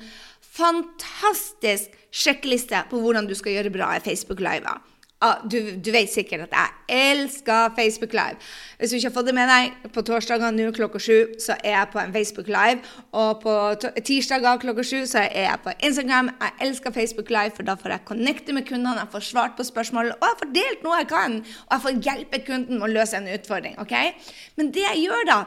fantastisk 0.52 1.96
sjekkliste 2.12 2.84
på 2.90 3.00
hvordan 3.00 3.28
du 3.28 3.34
skal 3.36 3.56
gjøre 3.56 3.72
bra 3.72 3.94
i 3.96 4.04
Facebook-liver. 4.04 4.91
Ah, 5.22 5.38
du, 5.46 5.76
du, 5.78 5.90
vet 5.94 6.10
sikkert 6.10 6.48
at 6.48 6.54
jeg 6.56 7.12
elsker 7.12 7.76
Facebook 7.76 8.12
Live. 8.12 8.40
Hvis 8.78 8.90
du 8.90 8.96
ikke 8.96 9.08
har 9.08 9.14
fått 9.14 9.28
det 9.28 9.34
med 9.36 9.46
deg, 9.46 9.76
på 9.94 10.02
torsdager 10.02 10.50
nå 10.50 10.72
klokka 10.74 10.98
sju 10.98 11.36
så 11.38 11.54
er 11.62 11.76
jeg 11.76 11.90
på 11.92 12.00
en 12.02 12.14
Facebook 12.16 12.50
Live. 12.50 12.82
Og 13.14 13.38
på 13.44 13.54
tirsdager 14.02 14.58
klokka 14.64 14.82
sju 14.82 15.04
så 15.06 15.22
er 15.28 15.46
jeg 15.46 15.62
på 15.62 15.76
Instagram. 15.78 16.32
Jeg 16.42 16.66
elsker 16.66 16.96
Facebook 16.98 17.30
Live, 17.30 17.54
for 17.54 17.70
da 17.70 17.78
får 17.78 17.94
jeg 17.94 18.06
connecte 18.10 18.56
med 18.56 18.66
kundene, 18.66 18.98
jeg 18.98 19.14
får 19.14 19.28
svart 19.30 19.54
på 19.56 19.68
spørsmål, 19.70 20.10
og 20.18 20.26
jeg 20.26 20.40
får 20.42 20.54
delt 20.58 20.86
noe 20.88 20.98
jeg 20.98 21.10
kan. 21.14 21.40
Og 21.68 21.76
jeg 21.76 21.86
får 21.86 22.04
hjelpe 22.10 22.44
kunden 22.50 22.82
med 22.82 22.88
å 22.90 22.94
løse 22.98 23.22
en 23.22 23.30
utfordring. 23.30 23.78
ok? 23.78 23.94
Men 24.58 24.74
det 24.74 24.88
jeg 24.88 25.04
gjør 25.06 25.28
da, 25.30 25.40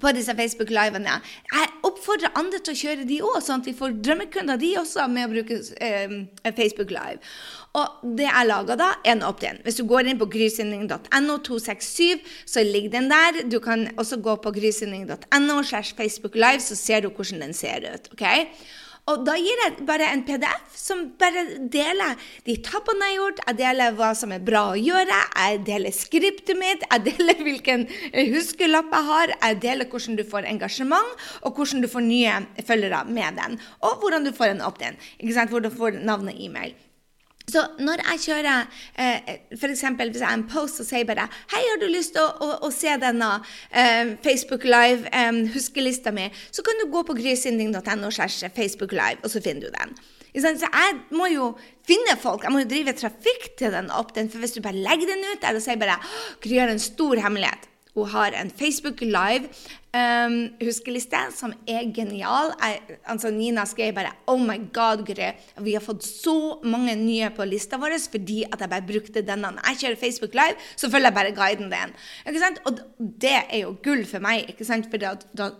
på 0.00 0.12
disse 0.16 0.34
Facebook-livene. 0.36 1.18
Jeg 1.52 1.70
oppfordrer 1.86 2.34
andre 2.38 2.60
til 2.60 2.74
å 2.74 2.80
kjøre 2.82 3.06
de 3.08 3.20
òg, 3.24 3.38
sånn 3.44 3.62
at 3.62 3.70
vi 3.70 3.76
får 3.76 3.96
drømmekunder 4.04 4.60
de 4.60 4.74
også 4.80 5.06
med 5.12 5.28
å 5.28 5.32
bruke 5.34 5.60
eh, 5.84 6.16
Facebook 6.56 6.92
Live. 6.94 7.20
Og 7.78 8.02
det 8.18 8.26
jeg 8.26 8.48
lager 8.48 8.80
da, 8.80 8.90
er 9.04 9.14
en 9.14 9.24
opt-in. 9.28 9.60
Hvis 9.64 9.78
du 9.78 9.84
går 9.88 10.10
inn 10.10 10.20
på 10.20 10.28
grysynding.no 10.32 11.38
267, 11.46 12.26
så 12.50 12.64
ligger 12.66 12.96
den 12.96 13.10
der. 13.12 13.42
Du 13.50 13.60
kan 13.62 13.88
også 14.00 14.18
gå 14.24 14.36
på 14.42 14.54
grysynding.no 14.56 15.62
slash 15.62 15.94
Facebook 15.96 16.38
Live, 16.38 16.64
så 16.64 16.78
ser 16.78 17.04
du 17.04 17.12
hvordan 17.14 17.46
den 17.46 17.56
ser 17.56 17.86
ut. 17.86 18.10
ok? 18.14 18.26
Og 19.08 19.24
da 19.26 19.34
gir 19.40 19.62
jeg 19.64 19.86
bare 19.88 20.10
en 20.12 20.22
PDF 20.26 20.74
som 20.76 21.06
bare 21.20 21.44
deler 21.72 22.18
de 22.46 22.56
tappene 22.64 23.08
jeg 23.08 23.16
har 23.16 23.22
gjort, 23.22 23.40
jeg 23.46 23.58
deler 23.60 23.96
hva 23.98 24.10
som 24.18 24.34
er 24.34 24.44
bra 24.44 24.66
å 24.72 24.78
gjøre, 24.78 25.20
jeg 25.36 25.62
deler 25.66 25.96
skriptet 25.96 26.60
mitt, 26.60 26.84
jeg 26.84 27.06
deler 27.08 27.40
hvilken 27.46 27.86
huskelapp 28.34 28.92
jeg 28.94 29.08
har, 29.08 29.34
jeg 29.38 29.60
deler 29.64 29.90
hvordan 29.90 30.20
du 30.20 30.26
får 30.28 30.50
engasjement, 30.50 31.16
og 31.42 31.56
hvordan 31.56 31.82
du 31.84 31.88
får 31.90 32.06
nye 32.06 32.36
følgere 32.68 33.02
med 33.08 33.40
den, 33.40 33.58
og 33.80 34.04
hvordan 34.04 34.28
du 34.28 34.34
får 34.36 34.54
en 34.54 34.64
opt-in, 34.68 35.00
hvor 35.50 35.64
du 35.64 35.72
får 35.72 36.02
navn 36.04 36.30
og 36.30 36.46
e-mail. 36.46 36.76
Så 37.48 37.62
når 37.82 38.02
jeg 38.04 38.22
kjører 38.26 38.68
eh, 39.00 39.30
f.eks. 39.56 39.82
hvis 39.82 40.20
jeg 40.20 40.28
har 40.28 40.36
en 40.36 40.46
post 40.50 40.82
og 40.82 40.86
sier 40.86 41.06
bare 41.08 41.26
'Hei, 41.26 41.62
har 41.66 41.80
du 41.80 41.88
lyst 41.90 42.14
til 42.14 42.22
å, 42.22 42.30
å, 42.46 42.50
å, 42.66 42.70
se 42.74 42.94
denne 43.00 43.30
eh, 43.70 44.14
Facebook 44.22 44.64
Live-huskelista 44.68 46.12
eh, 46.12 46.18
mi?' 46.18 46.30
Så 46.52 46.62
kan 46.66 46.78
du 46.78 46.90
gå 46.92 47.02
på 47.06 47.16
grysynding.no 47.18 48.10
Facebook 48.54 48.92
Live, 48.92 49.18
og 49.24 49.30
så 49.30 49.42
finner 49.42 49.66
du 49.66 49.70
den. 49.74 49.96
Så 50.30 50.52
jeg 50.54 51.00
må 51.10 51.26
jo 51.32 51.50
finne 51.86 52.14
folk. 52.20 52.44
Jeg 52.44 52.54
må 52.54 52.62
jo 52.62 52.70
drive 52.70 52.94
trafikk 52.94 53.50
til 53.58 53.74
den 53.74 53.90
opp. 53.90 54.14
Den, 54.14 54.30
For 54.30 54.38
hvis 54.38 54.54
du 54.54 54.62
bare 54.62 54.78
legger 54.78 55.10
den 55.10 55.26
ut 55.26 55.42
der 55.42 55.58
og 55.58 55.64
sier 55.64 55.80
bare 55.80 55.98
'Gry 56.40 56.60
har 56.60 56.70
en 56.70 56.78
stor 56.78 57.18
hemmelighet', 57.18 57.69
hun 57.94 58.08
har 58.08 58.32
en 58.38 58.50
Facebook 58.50 59.00
Live-huskeliste 59.02 61.16
um, 61.26 61.32
som 61.34 61.52
er 61.66 61.92
genial. 61.94 62.52
Jeg, 62.62 62.80
altså 63.04 63.30
Nina 63.34 63.64
skrev 63.66 63.94
bare 63.94 64.12
'Oh 64.26 64.38
my 64.38 64.58
God, 64.72 65.06
Gry, 65.06 65.32
vi 65.64 65.72
har 65.72 65.80
fått 65.80 66.04
så 66.04 66.60
mange 66.64 66.96
nye 66.96 67.30
på 67.30 67.44
lista 67.44 67.76
vår 67.76 67.90
fordi 68.10 68.44
at 68.52 68.60
jeg 68.60 68.70
bare 68.70 68.92
brukte 68.92 69.22
denne.' 69.22 69.50
Når 69.50 69.68
jeg 69.68 69.76
kjører 69.80 69.96
Facebook 69.96 70.34
Live, 70.34 70.54
så 70.76 70.90
følger 70.90 71.06
jeg 71.06 71.14
bare 71.14 71.34
guiden 71.34 71.70
din. 71.70 71.94
Ikke 72.26 72.38
sant? 72.38 72.60
Og 72.64 72.78
det 72.98 73.42
er 73.50 73.58
jo 73.62 73.76
gull 73.82 74.06
for 74.06 74.18
meg, 74.18 74.44
ikke 74.48 74.64
sant? 74.64 74.86
for 74.90 74.96
da, 74.96 75.14
da 75.36 75.50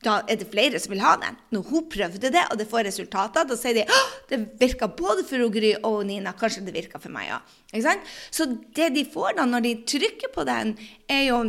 da 0.00 0.16
er 0.32 0.38
det 0.40 0.48
flere 0.48 0.80
som 0.80 0.94
vil 0.94 1.02
ha 1.04 1.12
den. 1.20 1.36
Når 1.52 1.64
hun 1.68 1.88
prøvde 1.92 2.30
det, 2.32 2.44
og 2.48 2.56
det 2.56 2.68
får 2.70 2.86
resultater, 2.88 3.44
da 3.44 3.56
sier 3.58 3.82
de 3.82 3.84
det 4.30 4.38
virka 4.60 4.88
både 4.88 5.26
for 5.28 5.52
Gry 5.52 5.74
og 5.84 6.02
Nina. 6.08 6.32
Kanskje 6.36 6.64
det 6.64 6.76
virka 6.76 7.00
for 7.02 7.12
meg 7.12 7.34
òg. 7.36 8.06
Så 8.32 8.46
det 8.76 8.90
de 8.96 9.04
får 9.04 9.36
da 9.36 9.44
når 9.48 9.66
de 9.66 9.74
trykker 9.92 10.32
på 10.32 10.46
den, 10.48 10.72
er 11.10 11.26
jo 11.28 11.42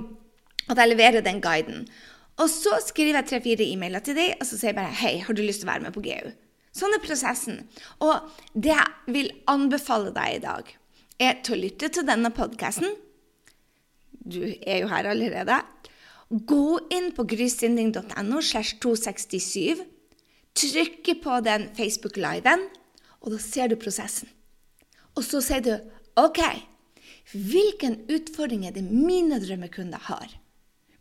at 0.67 0.77
jeg 0.77 0.91
leverer 0.91 1.23
den 1.23 1.39
guiden. 1.43 1.85
Og 2.41 2.49
så 2.51 2.77
skriver 2.83 3.21
jeg 3.21 3.29
tre-fire 3.29 3.67
e-mailer 3.67 4.03
til 4.03 4.17
dem, 4.17 4.35
og 4.39 4.47
så 4.47 4.57
sier 4.57 4.71
jeg 4.71 4.79
bare 4.79 4.99
hei, 4.99 5.17
har 5.23 5.37
du 5.37 5.43
lyst 5.45 5.63
til 5.63 5.69
å 5.69 5.71
være 5.71 5.85
med 5.85 5.95
på 5.95 6.03
GU? 6.03 6.31
Sånn 6.75 6.95
er 6.95 7.03
prosessen. 7.03 7.63
Og 8.03 8.31
det 8.55 8.73
jeg 8.73 9.15
vil 9.15 9.31
anbefale 9.51 10.13
deg 10.15 10.37
i 10.37 10.43
dag, 10.43 10.75
er 11.21 11.39
til 11.45 11.57
å 11.57 11.61
lytte 11.67 11.91
til 11.93 12.07
denne 12.07 12.31
podkasten. 12.33 12.95
Du 14.11 14.41
er 14.43 14.81
jo 14.81 14.89
her 14.91 15.11
allerede. 15.11 15.59
Gå 16.31 16.79
inn 16.95 17.11
på 17.15 17.25
grysynding.no 17.27 18.41
slash 18.41 18.79
267, 18.79 19.81
trykke 20.55 21.15
på 21.23 21.39
den 21.43 21.67
Facebook-liven, 21.75 22.67
og 23.21 23.33
da 23.33 23.39
ser 23.43 23.71
du 23.71 23.75
prosessen. 23.79 24.29
Og 25.15 25.25
så 25.27 25.41
sier 25.43 25.63
du 25.65 25.73
OK, 26.19 26.39
hvilken 27.35 27.99
utfordring 28.11 28.65
er 28.67 28.75
det 28.75 28.85
mine 28.87 29.41
drømmekunder 29.43 29.99
har? 30.07 30.31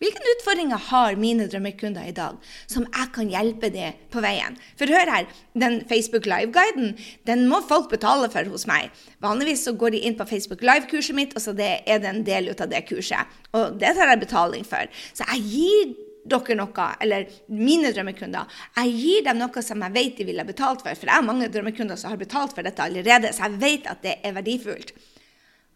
Hvilke 0.01 0.31
utfordringer 0.33 0.81
har 0.81 1.17
mine 1.21 1.45
drømmekunder 1.53 2.07
i 2.09 2.15
dag 2.17 2.39
som 2.65 2.87
jeg 2.87 3.09
kan 3.13 3.29
hjelpe 3.29 3.69
dem 3.75 3.99
på 4.09 4.23
veien? 4.25 4.55
For 4.81 4.89
hør 4.89 5.11
her, 5.13 5.27
den 5.53 5.83
Facebook 5.91 6.25
Live-guiden 6.25 6.95
den 7.29 7.43
må 7.51 7.59
folk 7.69 7.91
betale 7.93 8.31
for 8.33 8.49
hos 8.49 8.65
meg. 8.71 8.89
Vanligvis 9.21 9.67
så 9.69 9.75
går 9.77 9.93
de 9.93 10.01
inn 10.09 10.17
på 10.17 10.25
Facebook 10.31 10.65
Live-kurset 10.65 11.19
mitt, 11.19 11.35
og 11.37 11.45
så 11.45 11.53
er 11.53 12.01
det 12.01 12.09
en 12.09 12.23
del 12.25 12.49
ut 12.49 12.63
av 12.65 12.71
det 12.73 12.87
kurset. 12.89 13.29
Og 13.53 13.77
det 13.83 13.93
tar 13.99 14.15
jeg 14.15 14.23
betaling 14.23 14.65
for. 14.65 14.89
Så 15.13 15.29
jeg 15.35 15.45
gir 15.51 15.93
dere 16.33 16.57
noe, 16.57 16.89
eller 17.05 17.29
mine 17.53 17.93
drømmekunder, 17.93 18.57
jeg 18.81 18.97
gir 19.03 19.29
dem 19.29 19.41
noe 19.45 19.67
som 19.69 19.85
jeg 19.85 19.97
vet 19.99 20.17
de 20.17 20.29
ville 20.33 20.49
betalt 20.49 20.81
for. 20.81 20.97
For 20.97 21.13
jeg 21.13 21.19
har 21.19 21.29
mange 21.29 21.53
drømmekunder 21.53 22.01
som 22.01 22.15
har 22.15 22.25
betalt 22.25 22.57
for 22.57 22.65
dette 22.65 22.89
allerede, 22.89 23.35
så 23.37 23.51
jeg 23.51 23.61
vet 23.61 23.93
at 23.93 24.01
det 24.09 24.17
er 24.25 24.37
verdifullt. 24.41 24.97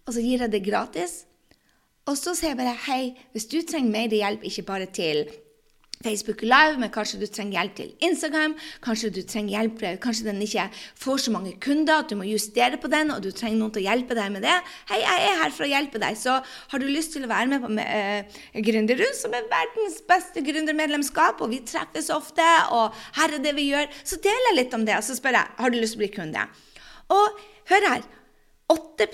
Og 0.08 0.16
så 0.16 0.24
gir 0.24 0.48
jeg 0.48 0.56
det 0.56 0.64
gratis. 0.64 1.26
Og 2.04 2.18
så 2.20 2.34
sier 2.36 2.52
jeg 2.52 2.60
bare 2.60 2.76
hei, 2.84 3.14
hvis 3.32 3.48
du 3.48 3.62
trenger 3.64 3.92
mer 3.92 4.12
hjelp, 4.12 4.44
ikke 4.44 4.66
bare 4.68 4.86
til 4.92 5.24
Facebook 6.04 6.42
Live, 6.44 6.76
men 6.76 6.90
kanskje 6.92 7.16
du 7.22 7.24
trenger 7.32 7.56
hjelp 7.56 7.76
til 7.78 7.92
Instagram. 8.04 8.54
Kanskje 8.84 9.08
du 9.14 9.22
trenger 9.24 9.54
hjelp, 9.54 9.84
kanskje 10.02 10.26
den 10.26 10.42
ikke 10.44 10.66
får 11.00 11.22
så 11.24 11.32
mange 11.32 11.54
kunder 11.64 12.02
at 12.02 12.10
du 12.10 12.18
må 12.20 12.26
justere 12.28 12.76
på 12.80 12.90
den, 12.92 13.12
og 13.14 13.22
du 13.24 13.30
trenger 13.32 13.56
noen 13.62 13.72
til 13.72 13.80
å 13.80 13.86
hjelpe 13.86 14.16
deg 14.18 14.34
med 14.34 14.44
det. 14.44 14.56
Hei, 14.90 14.98
jeg 15.00 15.22
er 15.30 15.40
her 15.40 15.54
for 15.56 15.64
å 15.64 15.70
hjelpe 15.70 16.02
deg. 16.02 16.18
Så 16.20 16.34
har 16.44 16.82
du 16.82 16.90
lyst 16.90 17.14
til 17.16 17.24
å 17.24 17.30
være 17.30 17.48
med 17.54 17.64
på 17.64 17.70
uh, 17.72 18.42
Gründerhus, 18.68 19.22
som 19.24 19.36
er 19.38 19.48
verdens 19.48 19.96
beste 20.10 20.44
gründermedlemskap, 20.44 21.40
og 21.40 21.54
vi 21.54 21.62
treffes 21.64 22.12
ofte, 22.12 22.50
og 22.76 22.92
her 23.16 23.38
er 23.38 23.46
det 23.46 23.54
vi 23.56 23.70
gjør, 23.70 23.88
så 24.04 24.20
deler 24.20 24.50
jeg 24.50 24.60
litt 24.60 24.76
om 24.76 24.84
det, 24.84 24.98
og 25.00 25.08
så 25.08 25.16
spør 25.16 25.40
jeg 25.40 25.56
har 25.64 25.72
du 25.72 25.80
lyst 25.80 25.96
til 25.96 26.02
å 26.02 26.04
bli 26.04 26.12
kunde. 26.18 26.44
Og 27.14 27.42
hør 27.72 27.90
her. 27.94 28.06
8 28.66 29.06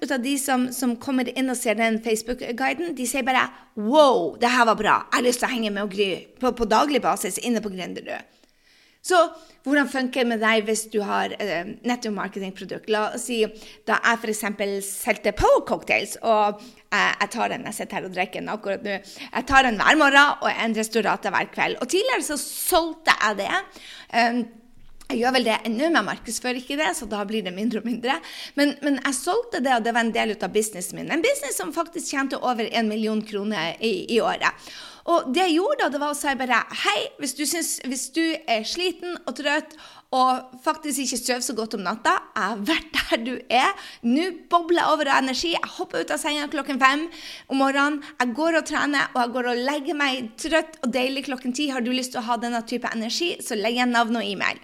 ut 0.00 0.10
av 0.10 0.22
de 0.22 0.38
som, 0.38 0.72
som, 0.72 0.96
kommer 0.98 1.28
inn 1.38 1.52
og 1.52 1.56
ser 1.56 1.76
den 1.78 2.00
Facebook-guiden, 2.02 2.96
de 2.98 3.06
sier 3.06 3.22
bare 3.22 3.46
'wow, 3.76 4.36
det 4.40 4.50
her 4.50 4.64
var 4.64 4.74
bra'. 4.74 4.98
Jeg 5.12 5.14
har 5.18 5.22
lyst 5.22 5.38
til 5.38 5.48
å 5.48 5.52
henge 5.52 5.70
med 5.70 5.82
og 5.82 5.92
gry 5.92 6.26
på, 6.40 6.50
på 6.50 6.64
daglig 6.64 7.02
basis 7.02 7.38
inne 7.38 7.60
på 7.60 7.70
Gründerud. 7.70 8.26
Så 9.02 9.16
hvordan 9.62 9.88
funker 9.88 10.24
det 10.24 10.28
med 10.28 10.40
deg 10.42 10.66
hvis 10.66 10.88
du 10.90 10.98
har 11.06 11.32
uh, 11.38 11.70
nettopp 11.86 12.14
marketingprodukt? 12.16 12.90
La 12.90 13.06
oss 13.14 13.28
si 13.28 13.44
da 13.86 14.00
jeg 14.02 14.18
f.eks. 14.18 14.42
solgte 14.88 15.32
Power 15.38 15.62
Cocktails, 15.68 16.16
og 16.22 16.58
uh, 16.58 17.12
jeg 17.20 17.30
tar 17.30 17.54
den 17.54 17.66
jeg 17.68 17.78
sitter 17.78 18.00
her 18.00 18.08
og 18.08 18.14
drikker 18.16 18.42
den 18.42 18.52
akkurat 18.52 18.84
nå. 18.84 18.98
Jeg 18.98 19.46
tar 19.46 19.68
den 19.68 19.78
hver 19.78 20.00
morgen 20.02 20.42
og 20.42 20.50
en 20.50 20.76
restaurant 20.76 21.30
hver 21.30 21.52
kveld. 21.54 21.78
Og 21.80 21.88
tidligere 21.88 22.26
så 22.26 22.36
solgte 22.42 23.14
jeg 23.22 23.38
det. 23.44 23.62
Um, 24.12 24.42
jeg 25.08 25.22
gjør 25.22 25.38
vel 25.38 25.46
det 25.48 25.54
ennå, 25.64 25.86
men 25.86 25.96
jeg 26.02 26.06
markedsfører 26.10 26.58
ikke 26.60 26.76
det, 26.76 26.90
så 26.98 27.06
da 27.08 27.22
blir 27.24 27.46
det 27.46 27.54
mindre 27.56 27.80
og 27.80 27.86
mindre. 27.88 28.18
Men, 28.58 28.74
men, 28.84 28.98
jeg 29.00 29.16
solgte 29.16 29.62
det, 29.64 29.72
og 29.78 29.86
det 29.86 29.94
var 29.96 30.04
en 30.04 30.12
del 30.12 30.34
av 30.36 30.52
businessen 30.52 30.98
min. 31.00 31.08
En 31.14 31.24
business 31.24 31.56
som 31.56 31.72
faktisk 31.72 32.12
tjente 32.12 32.36
over 32.44 32.68
en 32.68 32.90
million 32.92 33.22
kroner 33.24 33.78
i, 33.80 34.04
i 34.12 34.20
året. 34.20 34.68
Og 35.08 35.30
det 35.32 35.46
jeg 35.46 35.54
gjorde 35.56 35.80
da, 35.80 35.88
det 35.94 36.00
var 36.02 36.12
å 36.12 36.16
si 36.18 36.34
bare 36.36 36.58
Hei, 36.82 36.98
hvis 37.22 37.32
du, 37.38 37.46
synes, 37.48 37.70
hvis 37.88 38.02
du 38.12 38.24
er 38.44 38.66
sliten 38.68 39.16
og 39.22 39.38
trøtt 39.38 39.78
og 40.12 40.60
faktisk 40.64 41.00
ikke 41.02 41.18
sover 41.20 41.44
så 41.44 41.54
godt 41.56 41.76
om 41.78 41.84
natta, 41.84 42.14
jeg 42.36 42.44
har 42.50 42.60
vært 42.68 42.98
der 42.98 43.22
du 43.24 43.34
er. 43.48 43.88
Nå 44.04 44.26
bobler 44.52 44.82
jeg 44.82 44.92
over 44.92 45.10
av 45.12 45.22
energi. 45.24 45.54
Jeg 45.54 45.72
hopper 45.78 46.04
ut 46.04 46.12
av 46.12 46.20
senga 46.20 46.48
klokken 46.52 46.80
fem 46.80 47.06
om 47.48 47.60
morgenen. 47.60 48.02
Jeg 48.20 48.36
går 48.36 48.60
og 48.60 48.68
trener, 48.68 49.08
og 49.14 49.22
jeg 49.22 49.34
går 49.36 49.52
og 49.54 49.62
legger 49.70 50.00
meg 50.00 50.32
trøtt 50.40 50.80
og 50.82 50.92
deilig 50.92 51.24
klokken 51.28 51.56
ti. 51.56 51.70
Har 51.72 51.84
du 51.84 51.92
lyst 51.92 52.12
til 52.12 52.20
å 52.20 52.28
ha 52.28 52.36
denne 52.40 52.60
type 52.68 52.92
energi, 52.92 53.34
så 53.44 53.56
legger 53.56 53.86
jeg 53.86 53.96
navn 53.96 54.20
og 54.20 54.28
e-mail. 54.28 54.60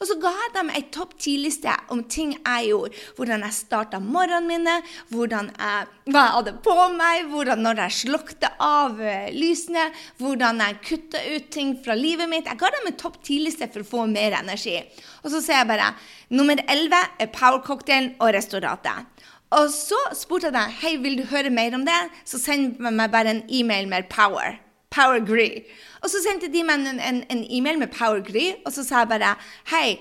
Og 0.00 0.08
så 0.08 0.14
ga 0.16 0.30
jeg 0.32 0.52
dem 0.54 0.70
ei 0.72 0.80
topp 0.88 1.10
ti-liste 1.20 1.72
om 1.92 1.98
ting 2.08 2.30
jeg 2.38 2.70
gjorde. 2.70 3.00
Hvordan 3.18 3.42
jeg 3.44 3.52
starta 3.52 3.98
morgenen 4.00 4.48
mine, 4.48 4.76
hvordan 5.12 5.50
jeg, 5.52 5.90
hva 6.08 6.22
jeg 6.22 6.36
hadde 6.38 6.54
på 6.64 6.76
meg, 6.94 7.26
hvordan 7.28 7.60
når 7.66 7.82
jeg 7.84 7.96
slukte 7.98 8.48
av 8.64 8.96
eh, 9.04 9.28
lysene, 9.36 9.90
hvordan 10.22 10.62
jeg 10.64 10.78
kutta 10.86 11.20
ut 11.34 11.50
ting 11.52 11.74
fra 11.84 11.98
livet 11.98 12.32
mitt. 12.32 12.48
Jeg 12.48 12.62
ga 12.62 12.72
dem 12.78 12.88
en 12.88 12.96
topp 13.02 13.20
ti-liste 13.28 13.68
for 13.68 13.84
å 13.84 13.90
få 13.90 14.06
mer 14.08 14.38
energi. 14.40 14.78
Og 15.20 15.34
så 15.34 15.42
sier 15.44 15.60
jeg 15.60 15.68
bare 15.68 15.92
nummer 16.32 16.64
elleve 16.64 17.02
er 17.20 17.32
powercocktailen 17.36 18.14
og 18.24 18.32
restauratet. 18.38 19.28
Og 19.60 19.68
så 19.74 20.00
spurte 20.16 20.48
jeg 20.48 20.56
deg 20.56 20.80
hei, 20.80 20.96
vil 21.04 21.20
du 21.20 21.26
høre 21.28 21.52
mer 21.52 21.76
om 21.76 21.84
det, 21.84 22.00
så 22.24 22.40
send 22.40 22.80
meg 22.80 23.12
bare 23.12 23.36
en 23.36 23.44
e-mail 23.52 23.90
med 23.90 24.08
power. 24.08 24.56
Power 24.90 25.22
Gree. 25.26 25.64
Og 26.02 26.10
så 26.12 26.22
sendte 26.24 26.50
de 26.50 26.62
meg 26.66 26.82
en, 26.82 27.00
en, 27.00 27.20
en 27.30 27.42
e-mail 27.46 27.78
med 27.78 27.92
Power 27.94 28.22
Gree, 28.26 28.56
og 28.64 28.74
så 28.74 28.84
sa 28.86 29.04
jeg 29.04 29.12
bare 29.12 29.36
Hei, 29.70 29.98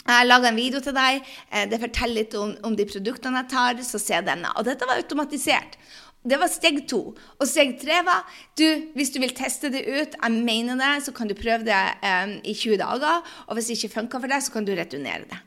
jeg 0.00 0.16
har 0.16 0.26
laga 0.26 0.50
en 0.50 0.58
video 0.58 0.80
til 0.82 0.96
deg. 0.96 1.24
Eh, 1.52 1.66
det 1.70 1.80
forteller 1.82 2.22
litt 2.22 2.36
om, 2.38 2.54
om, 2.66 2.76
de 2.76 2.86
produktene 2.88 3.42
jeg 3.42 3.50
tar. 3.52 3.82
Så 3.86 4.00
se 4.02 4.20
denne. 4.26 4.52
Og 4.58 4.66
dette 4.66 4.88
var 4.88 5.00
automatisert. 5.00 5.76
Det 6.20 6.36
var 6.40 6.50
steg 6.52 6.82
to. 6.88 7.00
Og 7.38 7.48
steg 7.48 7.76
tre 7.80 8.00
var 8.04 8.24
du, 8.58 8.66
hvis 8.96 9.12
du 9.14 9.20
vil 9.22 9.32
teste 9.36 9.70
det 9.72 9.86
ut, 9.86 10.16
jeg 10.16 10.42
mener 10.44 10.76
det, 10.80 10.90
så 11.06 11.14
kan 11.16 11.30
du 11.30 11.36
prøve 11.36 11.64
det 11.68 11.78
um, 12.04 12.34
i 12.44 12.52
20 12.52 12.80
dager. 12.82 13.22
Og 13.46 13.56
hvis 13.56 13.70
det 13.70 13.78
ikke 13.78 13.94
funker 14.00 14.24
for 14.24 14.32
deg, 14.32 14.44
så 14.44 14.56
kan 14.56 14.68
du 14.68 14.74
returnere 14.76 15.28
det. 15.30 15.40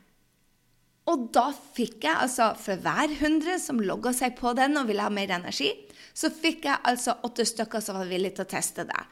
Og 1.12 1.28
da 1.36 1.50
fikk 1.76 2.06
jeg 2.06 2.16
altså 2.16 2.54
for 2.58 2.80
hver 2.80 3.12
100 3.12 3.60
som 3.62 3.82
logga 3.82 4.14
seg 4.16 4.38
på 4.38 4.54
den 4.56 4.78
og 4.80 4.88
ville 4.88 5.04
ha 5.04 5.12
mer 5.12 5.34
energi, 5.36 5.68
så 6.14 6.30
fikk 6.30 6.68
jeg 6.68 6.82
altså 6.86 7.16
åtte 7.26 7.46
stykker 7.46 7.82
som 7.82 7.98
var 7.98 8.08
villige 8.10 8.38
til 8.38 8.46
å 8.46 8.52
teste 8.54 8.86
det. 8.86 9.02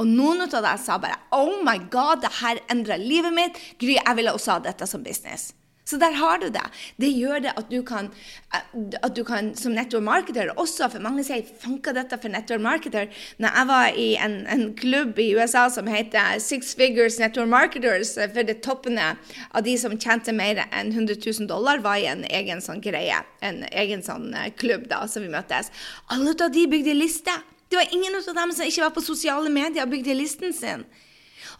Og 0.00 0.08
noen 0.08 0.46
av 0.46 0.52
dem 0.64 0.80
sa 0.80 0.96
bare 0.98 1.18
Oh 1.36 1.60
my 1.64 1.76
God, 1.92 2.22
det 2.24 2.32
her 2.40 2.60
endra 2.72 2.96
livet 3.00 3.34
mitt. 3.36 3.58
Gry, 3.78 3.98
jeg 4.00 4.16
ville 4.18 4.32
også 4.34 4.56
ha 4.56 4.62
dette 4.64 4.88
som 4.88 5.04
business. 5.04 5.50
Så 5.90 5.98
der 5.98 6.14
har 6.14 6.38
du 6.38 6.46
det. 6.54 6.66
Det 7.02 7.10
gjør 7.10 7.42
det 7.42 7.52
at 7.58 7.70
du 7.70 7.80
kan, 7.82 8.10
at 8.54 9.16
du 9.16 9.24
kan 9.26 9.50
som 9.58 9.74
network 9.74 10.04
marketer 10.06 10.52
også 10.54 10.88
For 10.92 11.02
mange 11.02 11.24
sier 11.26 11.42
'funka 11.42 11.94
dette 11.96 12.18
for 12.22 12.28
network 12.28 12.60
marketer'? 12.60 13.08
Når 13.38 13.56
jeg 13.58 13.66
var 13.66 13.86
i 13.98 14.08
en, 14.14 14.46
en, 14.46 14.74
klubb 14.76 15.18
i 15.18 15.34
USA 15.34 15.68
som 15.68 15.86
heter 15.86 16.38
Six 16.38 16.74
Figures 16.74 17.18
Network 17.18 17.48
Marketers, 17.48 18.14
for 18.14 18.42
det 18.42 18.60
toppene 18.62 19.16
av 19.50 19.64
de 19.64 19.76
som 19.78 19.98
tjente 19.98 20.32
mer 20.32 20.62
enn 20.70 20.92
100 20.92 21.16
000 21.26 21.48
dollar, 21.48 21.82
var 21.82 21.96
i 21.96 22.06
en 22.06 22.24
egen 22.24 22.62
sånn 22.62 22.80
greie. 22.80 23.18
En 23.42 23.64
egen 23.72 24.02
sånn 24.02 24.34
eh, 24.34 24.52
klubb 24.56 24.88
da, 24.88 25.06
som 25.08 25.22
vi 25.22 25.28
møttes. 25.28 25.70
Alle 26.08 26.36
av 26.38 26.52
de 26.52 26.66
bygde 26.66 26.94
liste. 26.94 27.34
Det 27.68 27.76
var 27.76 27.90
ingen 27.90 28.14
av 28.14 28.34
dem 28.34 28.52
som 28.52 28.66
ikke 28.66 28.82
var 28.82 28.94
på 28.94 29.02
sosiale 29.02 29.50
medier 29.50 29.84
og 29.84 29.90
bygde 29.90 30.14
listen 30.14 30.54
sin. 30.54 30.86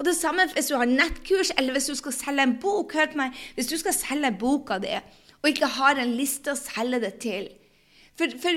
Og 0.00 0.06
det 0.08 0.16
samme 0.16 0.46
hvis 0.54 0.70
du 0.70 0.78
har 0.80 0.88
nettkurs, 0.88 1.52
eller 1.60 1.76
hvis 1.76 1.90
du 1.90 1.94
skal 1.98 2.14
selge 2.16 2.44
en 2.46 2.56
bok. 2.60 2.94
Hør 2.96 3.10
på 3.12 3.20
meg, 3.20 3.36
Hvis 3.54 3.68
du 3.68 3.76
skal 3.76 3.92
selge 3.92 4.32
boka 4.40 4.78
di, 4.80 4.96
og 5.42 5.48
ikke 5.48 5.68
har 5.76 6.00
en 6.00 6.14
liste 6.16 6.52
å 6.52 6.58
selge 6.58 7.00
det 7.00 7.14
til 7.20 7.48
For, 8.16 8.32
for 8.40 8.56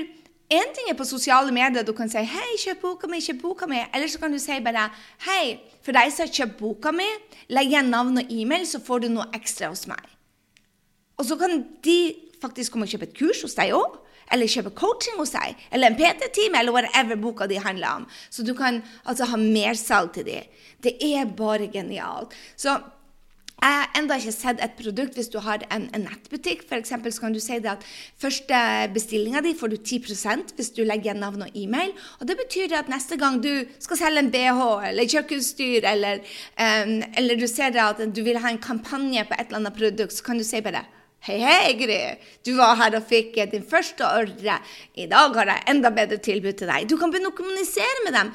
en 0.52 0.72
ting 0.76 0.88
er 0.90 0.96
på 0.96 1.04
sosiale 1.08 1.52
medier, 1.52 1.82
du 1.82 1.92
kan 1.92 2.08
si 2.08 2.18
'Hei, 2.18 2.56
kjøp 2.58 2.80
boka 2.80 3.06
mi', 3.06 3.20
kjøp 3.20 3.40
boka 3.42 3.66
mi. 3.66 3.80
Eller 3.94 4.08
så 4.08 4.18
kan 4.18 4.32
du 4.32 4.38
si 4.38 4.60
bare 4.60 4.90
'Hei, 5.20 5.60
for 5.82 5.92
deg 5.92 6.12
som 6.12 6.26
har 6.26 6.32
kjøpt 6.32 6.58
boka 6.58 6.92
mi, 6.92 7.08
legg 7.48 7.66
igjen 7.66 7.90
navn 7.90 8.18
og 8.18 8.26
e-mail, 8.30 8.66
så 8.66 8.80
får 8.80 8.98
du 9.00 9.08
noe 9.08 9.24
ekstra 9.34 9.68
hos 9.68 9.86
meg'. 9.86 10.08
Og 11.18 11.24
så 11.24 11.36
kan 11.36 11.64
de 11.84 12.14
faktisk 12.42 12.72
komme 12.72 12.84
og 12.84 12.88
kjøpe 12.88 13.08
et 13.08 13.18
kurs 13.18 13.42
hos 13.42 13.54
deg 13.54 13.72
òg 13.72 13.98
eller 14.34 14.50
kjøpe 14.50 14.74
coaching 14.78 15.20
hos 15.20 15.34
deg, 15.36 15.60
eller 15.70 15.92
en 15.92 15.98
PT-time, 15.98 16.58
eller 16.60 16.74
whatever 16.74 17.20
boka 17.20 17.48
di 17.50 17.60
handler 17.62 18.02
om. 18.02 18.08
Så 18.30 18.46
du 18.46 18.54
kan 18.58 18.82
altså 19.04 19.30
ha 19.30 19.40
mersalg 19.40 20.12
til 20.16 20.28
dem. 20.28 20.50
Det 20.84 20.98
er 21.00 21.30
bare 21.38 21.70
genialt. 21.72 22.34
Så 22.56 22.76
jeg 23.64 23.72
har 23.72 23.92
ennå 23.96 24.16
ikke 24.18 24.32
sett 24.34 24.58
et 24.60 24.74
produkt 24.76 25.14
hvis 25.16 25.30
du 25.32 25.38
har 25.40 25.62
en, 25.72 25.86
en 25.96 26.02
nettbutikk. 26.04 26.66
Eksempel, 26.74 27.12
så 27.14 27.22
kan 27.22 27.32
du 27.32 27.40
si 27.40 27.56
det 27.62 27.70
at 27.70 27.84
første 28.20 28.58
bestillinga 28.92 29.40
di 29.44 29.54
får 29.56 29.72
du 29.72 29.76
10% 29.78 30.52
hvis 30.58 30.72
du 30.76 30.82
legger 30.82 31.08
igjen 31.08 31.22
navn 31.22 31.46
og 31.46 31.56
e-mail. 31.56 31.94
Og 32.18 32.28
det 32.28 32.36
betyr 32.42 32.74
at 32.76 32.90
neste 32.92 33.16
gang 33.20 33.38
du 33.40 33.64
skal 33.78 34.00
selge 34.02 34.24
en 34.24 34.32
BH 34.34 34.60
eller 34.90 35.08
kjøkkenutstyr, 35.14 35.86
eller, 35.94 36.20
um, 36.58 36.98
eller 37.16 37.40
du 37.40 37.46
ser 37.48 37.78
at 37.80 38.02
du 38.04 38.20
vil 38.26 38.42
ha 38.42 38.52
en 38.52 38.60
kampanje 38.60 39.24
på 39.24 39.38
et 39.38 39.46
eller 39.46 39.62
annet 39.62 39.78
produkt, 39.78 40.18
så 40.18 40.26
kan 40.26 40.40
du 40.40 40.44
si 40.44 40.60
bare 40.64 40.84
Hei, 41.24 41.38
hei, 41.40 41.72
Gry. 41.72 42.00
Du 42.44 42.50
var 42.58 42.74
her 42.76 42.98
og 42.98 43.06
fikk 43.08 43.38
din 43.48 43.62
første 43.64 44.04
ordre. 44.04 44.58
I 45.00 45.06
dag 45.08 45.32
har 45.38 45.48
jeg 45.48 45.64
enda 45.72 45.88
bedre 45.96 46.18
tilbud 46.20 46.58
til 46.58 46.68
deg. 46.68 46.84
Du 46.84 46.98
kan 47.00 47.08
begynne 47.08 47.30
å 47.30 47.36
kommunisere 47.38 48.02
med 48.04 48.12
dem. 48.12 48.32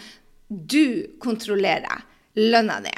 Du 0.49 0.85
kontrollerer 1.21 2.01
lønna 2.39 2.79
di. 2.81 2.93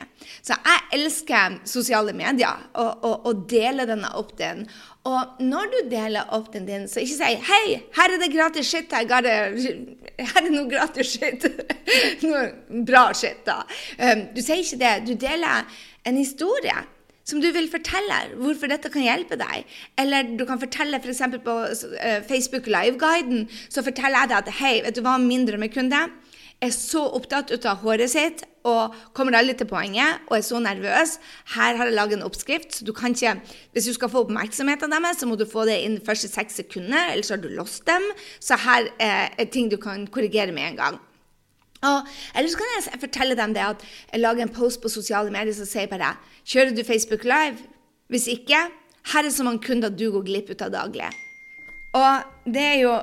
Så 0.48 0.55
jeg 0.55 0.86
elsker 0.95 1.57
sosiale 1.67 2.13
medier 2.15 2.62
og, 2.71 3.03
og, 3.03 3.27
og 3.27 3.43
deler 3.51 3.89
denne 3.89 4.13
opp 4.15 4.31
den. 4.39 4.63
Og 5.12 5.43
når 5.43 5.67
du 5.74 5.77
deler 5.91 6.31
opp 6.39 6.48
den 6.55 6.69
din, 6.69 6.88
så 6.88 7.03
ikke 7.03 7.17
si 7.17 7.36
'Hei, 7.50 7.81
her 7.98 8.15
er 8.15 8.24
det 8.24 8.31
gratis 8.31 8.71
shit. 8.71 8.95
Her 8.95 9.12
er 9.17 9.27
det, 9.27 9.36
her 10.21 10.41
er 10.45 10.50
noe 10.55 10.71
gratis 10.71 11.17
shit.' 11.17 11.50
noe 12.24 12.48
bra 12.88 13.10
shit, 13.12 13.43
da. 13.43 13.60
Um, 14.00 14.29
du 14.31 14.39
sier 14.39 14.63
ikke 14.63 14.79
det. 14.86 14.95
Du 15.12 15.13
deler 15.19 15.67
en 16.07 16.15
historie 16.15 16.79
som 17.31 17.41
du 17.43 17.50
vil 17.55 17.69
fortelle 17.71 18.19
hvorfor 18.39 18.71
dette 18.71 18.91
kan 18.93 19.05
hjelpe 19.05 19.39
deg. 19.39 19.67
Eller 20.01 20.35
du 20.38 20.43
kan 20.50 20.61
fortelle 20.61 21.00
f.eks. 21.00 21.23
på 21.45 21.57
uh, 21.71 22.19
Facebook 22.27 22.67
Live-guiden, 22.71 23.47
så 23.71 23.85
forteller 23.85 24.25
jeg 24.25 24.33
deg 24.33 24.41
at 24.41 24.57
hei, 24.61 24.75
vet 24.85 24.97
du 24.97 25.05
hva, 25.05 25.17
min 25.21 25.47
drømmekunde 25.47 26.05
er 26.61 26.73
så 26.75 27.01
opptatt 27.17 27.50
ut 27.50 27.65
av 27.65 27.81
håret 27.81 28.11
sitt 28.11 28.43
og 28.69 28.93
kommer 29.17 29.33
aldri 29.33 29.55
til 29.57 29.69
poenget 29.69 30.27
og 30.27 30.35
er 30.38 30.43
så 30.45 30.59
nervøs. 30.61 31.15
Her 31.55 31.79
har 31.79 31.89
jeg 31.89 31.97
laget 31.97 32.19
en 32.19 32.27
oppskrift. 32.27 32.75
så 32.75 32.85
du 32.85 32.93
kan 32.93 33.15
ikke, 33.15 33.41
Hvis 33.73 33.85
du 33.89 33.93
skal 33.93 34.09
få 34.09 34.25
oppmerksomheten 34.25 34.91
deres, 34.91 35.17
så 35.17 35.25
må 35.25 35.35
du 35.35 35.45
få 35.45 35.65
det 35.65 35.81
innen 35.81 36.05
første 36.05 36.29
seks 36.29 36.61
sekundene, 36.61 37.13
ellers 37.13 37.29
har 37.29 37.41
du 37.41 37.50
lost 37.50 37.88
dem. 37.88 38.03
Så 38.39 38.55
her 38.55 38.93
er 39.00 39.45
ting 39.45 39.71
du 39.71 39.77
kan 39.77 40.05
korrigere 40.07 40.51
med 40.51 40.71
en 40.71 40.77
gang. 40.77 41.00
Og, 41.81 42.09
eller 42.35 42.50
så 42.51 42.59
kan 42.59 42.73
jeg 42.75 43.01
fortelle 43.01 43.38
dem 43.38 43.55
det 43.57 43.63
at 43.65 43.85
jeg 44.11 44.21
lager 44.21 44.45
en 44.45 44.53
post 44.53 44.81
på 44.83 44.91
sosiale 44.91 45.33
medier 45.33 45.55
som 45.57 45.65
sier 45.65 45.89
bare 45.89 46.13
Kjører 46.45 46.75
du 46.75 46.83
Facebook 46.85 47.23
Live? 47.25 47.57
Hvis 48.11 48.27
ikke, 48.29 48.59
her 49.13 49.25
er 49.25 49.33
så 49.33 49.45
mange 49.47 49.63
kunder 49.65 49.89
du 49.89 50.11
går 50.13 50.27
glipp 50.27 50.51
ut 50.51 50.61
av 50.61 50.73
daglig. 50.73 51.09
Og 51.97 52.53
det 52.53 52.67
er 52.67 52.79
jo 52.83 53.00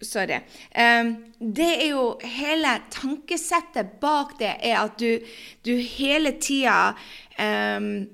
Sorry. 0.00 0.38
Um, 0.72 1.10
det 1.40 1.68
er 1.82 1.90
jo 1.90 2.04
hele 2.24 2.70
tankesettet 2.88 3.98
bak 4.00 4.38
det 4.38 4.54
er 4.64 4.78
at 4.80 4.94
du, 4.96 5.20
du 5.60 5.74
hele 5.76 6.32
tida 6.40 6.94
um, 7.36 8.06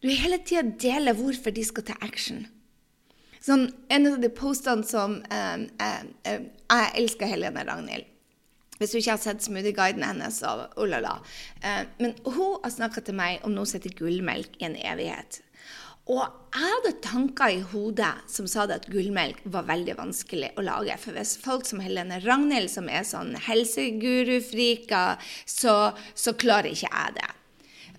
Du 0.00 0.08
hele 0.08 0.38
tida 0.40 0.62
deler 0.80 1.12
hvorfor 1.12 1.52
de 1.52 1.64
skal 1.64 1.84
ta 1.90 1.98
action. 2.00 2.46
Sånn, 3.44 3.66
en 3.92 4.08
av 4.08 4.16
de 4.22 4.32
postene 4.32 4.88
som 4.88 5.18
um, 5.20 5.68
Jeg 5.76 6.90
elsker 7.02 7.28
Helene 7.28 7.68
Ragnhild. 7.68 8.08
Hvis 8.80 8.90
du 8.90 8.98
ikke 8.98 9.14
har 9.14 9.22
sett 9.22 9.44
smoothie-guiden 9.44 10.02
hennes, 10.02 10.40
så 10.42 10.68
oh 10.74 10.88
la 10.88 10.98
la. 11.04 11.14
Men 12.00 12.16
hun 12.26 12.58
har 12.64 12.72
snakka 12.74 13.04
til 13.06 13.18
meg 13.18 13.44
om 13.46 13.54
noe 13.54 13.68
som 13.68 13.78
heter 13.78 13.94
gullmelk 14.00 14.58
i 14.58 14.66
en 14.66 14.78
evighet. 14.80 15.40
Og 16.04 16.20
jeg 16.20 16.60
hadde 16.60 16.90
tanker 17.00 17.52
i 17.54 17.62
hodet 17.70 18.10
som 18.28 18.48
sa 18.50 18.66
at 18.68 18.90
gullmelk 18.92 19.38
var 19.48 19.64
veldig 19.70 19.94
vanskelig 19.96 20.50
å 20.60 20.64
lage. 20.66 20.98
For 21.00 21.16
hvis 21.16 21.38
folk 21.40 21.64
som 21.68 21.80
Helene 21.80 22.18
Ragnhild, 22.26 22.68
som 22.72 22.90
er 22.92 23.06
sånn 23.08 23.32
helsegurufrika, 23.46 25.04
så, 25.48 25.94
så 26.12 26.36
klarer 26.36 26.74
ikke 26.74 26.90
jeg 26.90 27.16
det. 27.16 27.30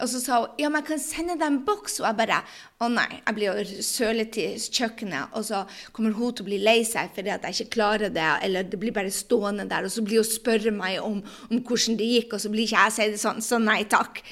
Og 0.03 0.09
så 0.11 0.19
sa 0.19 0.39
hun 0.41 0.59
ja, 0.59 0.69
men 0.69 0.81
jeg 0.81 0.89
kan 0.89 1.01
sende 1.01 1.35
deg 1.39 1.47
en 1.47 1.59
boks. 1.67 1.99
Og 2.01 2.07
jeg 2.09 2.19
bare 2.19 2.39
å 2.83 2.89
nei, 2.91 3.07
jeg 3.21 3.37
blir 3.37 3.47
jo 3.47 3.83
sølete 3.87 4.33
til 4.35 4.79
kjøkkenet. 4.79 5.35
Og 5.37 5.45
så 5.47 5.61
kommer 5.95 6.15
hun 6.17 6.33
til 6.35 6.45
å 6.45 6.49
bli 6.49 6.59
lei 6.63 6.79
seg 6.87 7.13
fordi 7.15 7.31
at 7.33 7.45
jeg 7.47 7.59
ikke 7.59 7.75
klarer 7.77 8.13
det, 8.13 8.27
eller 8.45 8.67
det 8.67 8.79
blir 8.81 8.95
bare 8.95 9.13
stående 9.13 9.67
der. 9.71 9.87
Og 9.87 9.93
så 9.93 10.03
blir 10.05 10.23
hun 10.23 10.27
spørre 10.27 10.73
meg 10.75 10.99
om, 11.03 11.21
om 11.49 11.61
hvordan 11.61 11.99
det 11.99 12.09
gikk, 12.11 12.35
og 12.35 12.43
så 12.43 12.51
blir 12.51 12.67
ikke 12.67 12.87
jeg 12.87 12.95
si 12.97 13.07
det 13.13 13.21
sånn. 13.23 13.43
Så 13.45 13.61
nei 13.61 13.83
takk. 13.91 14.23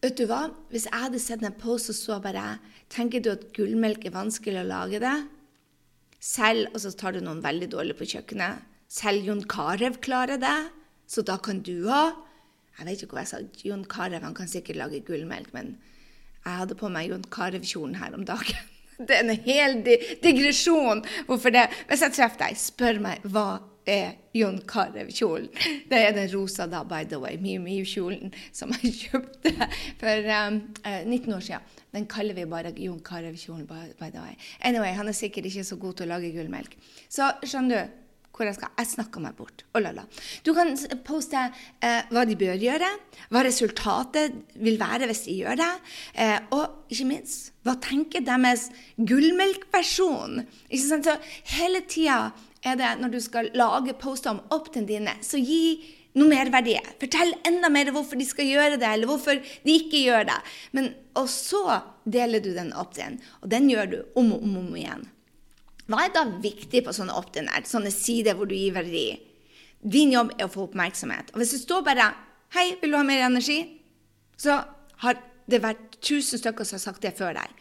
Vet 0.00 0.16
du 0.16 0.24
hva? 0.30 0.46
Hvis 0.72 0.88
jeg 0.88 0.96
hadde 0.96 1.20
sett 1.20 1.44
en 1.44 1.58
post 1.60 1.92
og 1.92 1.98
så 1.98 2.20
bare 2.24 2.54
Tenker 2.90 3.22
du 3.22 3.28
at 3.30 3.44
gullmelk 3.54 4.08
er 4.08 4.16
vanskelig 4.16 4.64
å 4.64 4.66
lage 4.66 4.98
det? 4.98 5.14
Selv, 6.18 6.72
og 6.74 6.80
så 6.82 6.90
tar 6.90 7.14
du 7.14 7.20
noen 7.22 7.38
veldig 7.44 7.68
dårlig 7.70 7.94
på 8.00 8.08
kjøkkenet. 8.16 8.64
Selv 8.90 9.28
Jon 9.28 9.44
Carew 9.46 9.94
klarer 10.02 10.40
det, 10.42 10.56
så 11.06 11.22
da 11.22 11.36
kan 11.38 11.60
du 11.62 11.86
òg. 11.86 12.18
Jeg 12.80 12.88
vet 12.88 13.02
ikke 13.04 13.18
hva 13.18 13.24
jeg 13.26 13.28
sa. 13.28 13.38
Jon 13.68 13.84
Carew 13.84 14.22
kan 14.32 14.48
sikkert 14.48 14.78
lage 14.80 15.02
gullmelk, 15.04 15.52
men 15.52 15.74
jeg 16.40 16.60
hadde 16.62 16.76
på 16.80 16.88
meg 16.88 17.10
Jon 17.10 17.26
Carew-kjolen 17.28 17.98
her 18.00 18.14
om 18.16 18.24
dagen. 18.24 18.68
Det 19.08 19.16
er 19.16 19.24
en 19.24 19.44
hel 19.46 19.78
digresjon. 20.20 21.04
Hvorfor 21.28 21.52
det? 21.52 21.66
Hvis 21.88 22.02
jeg 22.04 22.16
treffer 22.16 22.42
deg, 22.42 22.56
spør 22.60 22.98
meg 23.00 23.22
hva 23.32 23.46
er 23.88 24.16
Jon 24.36 24.58
Carew-kjolen. 24.68 25.48
Det 25.90 26.00
er 26.00 26.16
den 26.16 26.28
rosa, 26.34 26.66
da, 26.68 26.82
by 26.84 27.04
the 27.08 27.20
way, 27.20 27.36
Miu 27.40 27.60
Miu-kjolen 27.64 28.32
som 28.52 28.72
jeg 28.76 28.92
kjøpte 29.04 29.54
for 30.00 30.32
um, 30.36 30.60
uh, 30.84 31.00
19 31.04 31.36
år 31.36 31.44
siden. 31.44 31.78
Den 31.92 32.06
kaller 32.06 32.36
vi 32.36 32.44
bare 32.48 32.72
Jon 32.76 33.00
Carew-kjolen, 33.04 33.66
by, 33.68 34.10
the 34.10 34.20
way. 34.20 34.36
Anyway, 34.60 34.92
han 34.96 35.08
er 35.08 35.16
sikkert 35.16 35.48
ikke 35.50 35.64
så 35.64 35.76
god 35.76 35.98
til 35.98 36.08
å 36.08 36.14
lage 36.14 36.32
gullmelk. 36.36 36.76
Så 37.08 37.32
skjønner 37.44 37.76
du 37.76 37.99
hvor 38.40 38.48
jeg 38.48 38.56
skal. 38.56 38.72
Jeg 38.80 38.90
snakker 38.94 39.22
meg 39.24 39.36
bort. 39.36 39.64
Oh, 39.74 39.80
la, 39.84 39.92
la. 39.92 40.06
Du 40.46 40.54
kan 40.56 40.72
poste 41.06 41.44
eh, 41.44 42.08
hva 42.10 42.24
de 42.28 42.38
bør 42.40 42.56
gjøre, 42.60 42.88
hva 43.28 43.44
resultatet 43.44 44.40
vil 44.56 44.80
være 44.80 45.10
hvis 45.10 45.26
de 45.28 45.38
gjør 45.42 45.60
det, 45.60 45.70
eh, 46.24 46.38
og 46.56 46.92
ikke 46.92 47.08
minst 47.12 47.50
hva 47.66 47.76
tenker 47.84 48.24
deres 48.24 48.70
gullmelkperson? 48.96 50.40
Ikke 50.70 50.86
sant? 50.86 51.08
Så 51.08 51.18
hele 51.58 51.84
tida 51.84 52.30
er 52.64 52.76
det 52.80 52.94
når 53.00 53.12
du 53.12 53.20
skal 53.20 53.50
lage 53.56 53.96
poster 54.00 54.32
om 54.32 54.40
opt-in 54.54 54.88
dine, 54.88 55.12
så 55.24 55.40
gi 55.40 55.76
noe 56.18 56.30
mer 56.30 56.50
verdi. 56.52 56.74
Fortell 57.00 57.34
enda 57.46 57.70
mer 57.72 57.92
hvorfor 57.94 58.18
de 58.18 58.26
skal 58.26 58.48
gjøre 58.48 58.80
det, 58.80 58.88
eller 58.88 59.10
hvorfor 59.10 59.38
de 59.38 59.76
ikke 59.76 60.02
gjør 60.08 60.26
det. 60.32 60.40
Men, 60.76 60.92
og 61.18 61.28
så 61.30 61.80
deler 62.08 62.42
du 62.42 62.52
den 62.56 62.72
opp 62.72 62.96
igjen, 62.98 63.20
og 63.44 63.52
den 63.52 63.70
gjør 63.70 63.92
du 63.92 63.98
om 64.18 64.32
og 64.34 64.46
om, 64.46 64.60
om 64.64 64.76
igjen. 64.78 65.06
Hva 65.90 66.04
er 66.06 66.12
da 66.14 66.22
viktig 66.42 66.84
på 66.86 66.94
sånne 66.94 67.16
opt-in-er, 67.18 67.66
sånne 67.66 67.90
sider 67.90 68.36
hvor 68.38 68.46
du 68.46 68.54
gir 68.54 68.76
verdi? 68.76 69.08
Din 69.80 70.12
jobb 70.14 70.36
er 70.36 70.46
å 70.46 70.52
få 70.52 70.68
oppmerksomhet. 70.68 71.32
Og 71.32 71.42
hvis 71.42 71.56
det 71.56 71.64
står 71.64 71.82
bare 71.82 72.12
'Hei, 72.54 72.76
vil 72.80 72.90
du 72.90 72.96
ha 72.96 73.02
mer 73.02 73.26
energi?' 73.26 73.80
så 74.36 74.64
har 75.02 75.18
det 75.46 75.62
vært 75.64 76.00
tusen 76.04 76.40
stykker 76.40 76.66
som 76.66 76.78
har 76.78 76.86
sagt 76.88 77.04
det 77.04 77.16
før 77.18 77.36
deg. 77.40 77.58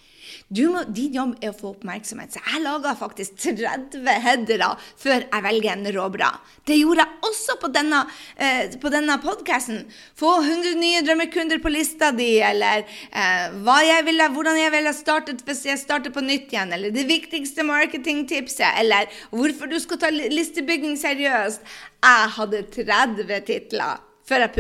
Må, 0.49 0.81
din 0.93 1.13
jobb 1.13 1.35
er 1.43 1.51
å 1.51 1.57
få 1.57 1.71
oppmerksomhet. 1.73 2.33
Så 2.33 2.41
jeg 2.43 2.63
laga 2.63 2.95
faktisk 2.97 3.37
30 3.41 4.07
headere 4.23 4.71
før 4.99 5.25
jeg 5.25 5.45
velger 5.45 5.71
en 5.73 5.91
råbra. 5.95 6.31
Det 6.67 6.77
gjorde 6.79 7.05
jeg 7.05 7.29
også 7.29 7.57
på 7.61 7.71
denne, 7.73 8.01
eh, 8.37 8.75
denne 8.95 9.17
podkasten. 9.23 9.83
Få 10.17 10.39
100 10.41 10.75
nye 10.79 11.03
drømmekunder 11.05 11.61
på 11.61 11.73
lista 11.73 12.11
di, 12.15 12.39
eller 12.45 12.85
eh, 13.11 13.57
jeg 13.89 14.05
ville, 14.05 14.29
hvordan 14.33 14.59
jeg 14.59 14.73
ville 14.75 14.93
startet 14.93 15.45
hvis 15.45 15.65
jeg 15.65 15.81
starter 15.81 16.13
på 16.13 16.25
nytt 16.25 16.53
igjen, 16.53 16.73
eller 16.73 16.93
det 16.93 17.07
viktigste 17.09 17.63
marketingtipset, 17.63 18.73
eller 18.81 19.09
hvorfor 19.31 19.69
du 19.69 19.79
skal 19.79 20.01
ta 20.01 20.09
listebygging 20.09 20.97
seriøst. 20.97 21.65
Jeg 21.99 22.29
hadde 22.37 22.63
30 22.73 23.41
titler 23.45 24.08
før 24.29 24.45
jeg 24.45 24.53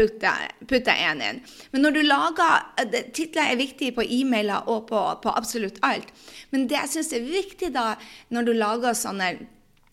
putter 0.69 0.95
én 0.95 1.21
inn. 1.23 1.39
Men 1.73 1.85
når 1.85 1.95
du 1.97 2.01
lager 2.07 2.65
eh, 2.81 2.99
Titler 3.13 3.51
er 3.51 3.61
viktig 3.61 3.93
på 3.97 4.05
e-mailer 4.05 4.67
og 4.71 4.87
på, 4.89 4.99
på, 5.23 5.33
absolutt 5.37 5.79
alt. 5.85 6.09
Men 6.53 6.67
det 6.69 6.79
jeg 6.79 6.93
syns 6.95 7.13
er 7.13 7.29
viktig 7.29 7.71
da, 7.75 7.93
når 8.33 8.49
du 8.49 8.53
lager 8.57 8.97
sånne 8.97 9.33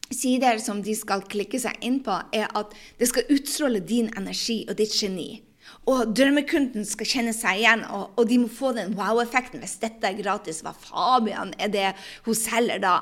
sider 0.07 0.61
som 0.63 0.85
de 0.87 0.95
skal 0.97 1.25
klikke 1.27 1.59
seg 1.61 1.83
inn 1.85 1.99
på, 2.07 2.15
er 2.37 2.47
at 2.57 2.73
det 3.01 3.11
skal 3.11 3.33
utstråle 3.35 3.83
din 3.83 4.09
energi 4.17 4.63
og 4.69 4.79
ditt 4.79 4.95
geni. 4.97 5.43
Og 5.91 6.13
drømmekunden 6.15 6.87
skal 6.87 7.11
kjenne 7.11 7.35
seg 7.35 7.61
igjen, 7.61 7.83
og, 7.91 8.15
og 8.19 8.31
de 8.31 8.39
må 8.43 8.49
få 8.51 8.73
den 8.77 8.95
wow-effekten. 8.99 9.63
Hvis 9.63 9.81
dette 9.83 10.09
er 10.09 10.19
gratis, 10.19 10.63
hva 10.63 10.73
Fabian 10.79 11.53
er 11.59 11.71
det 11.75 11.91
hun 12.27 12.39
selger 12.39 12.81
da? 12.83 13.01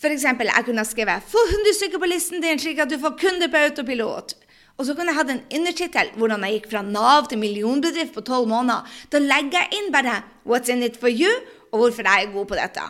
For 0.00 0.12
eksempel, 0.12 0.50
jeg 0.50 0.66
kunne 0.66 0.82
ha 0.82 0.88
skrevet 0.88 1.24
'Få 1.24 1.40
100 1.48 1.76
stykker 1.78 2.00
på 2.02 2.10
listen 2.10 2.42
din, 2.42 2.58
slik 2.60 2.80
at 2.82 2.90
du 2.90 2.98
får 3.00 3.16
kunder 3.20 3.48
på 3.48 3.62
autopilot'. 3.64 4.34
Og 4.78 4.86
så 4.86 4.94
kunne 4.94 5.12
jeg 5.12 5.20
ha 5.20 5.26
en 5.30 5.44
undertittel 5.58 6.10
hvordan 6.18 6.44
jeg 6.46 6.58
gikk 6.58 6.72
fra 6.72 6.82
Nav 6.82 7.28
til 7.30 7.38
millionbedrift 7.38 8.14
på 8.16 8.24
tolv 8.26 8.50
måneder. 8.50 8.82
Da 9.12 9.22
legger 9.22 9.62
jeg 9.62 9.78
inn 9.78 9.92
bare 9.94 10.22
'What's 10.44 10.70
in 10.70 10.82
it 10.82 10.96
for 11.00 11.08
you?' 11.08 11.42
og 11.74 11.78
hvorfor 11.80 12.06
jeg 12.06 12.24
er 12.24 12.32
god 12.32 12.46
på 12.46 12.54
dette. 12.54 12.82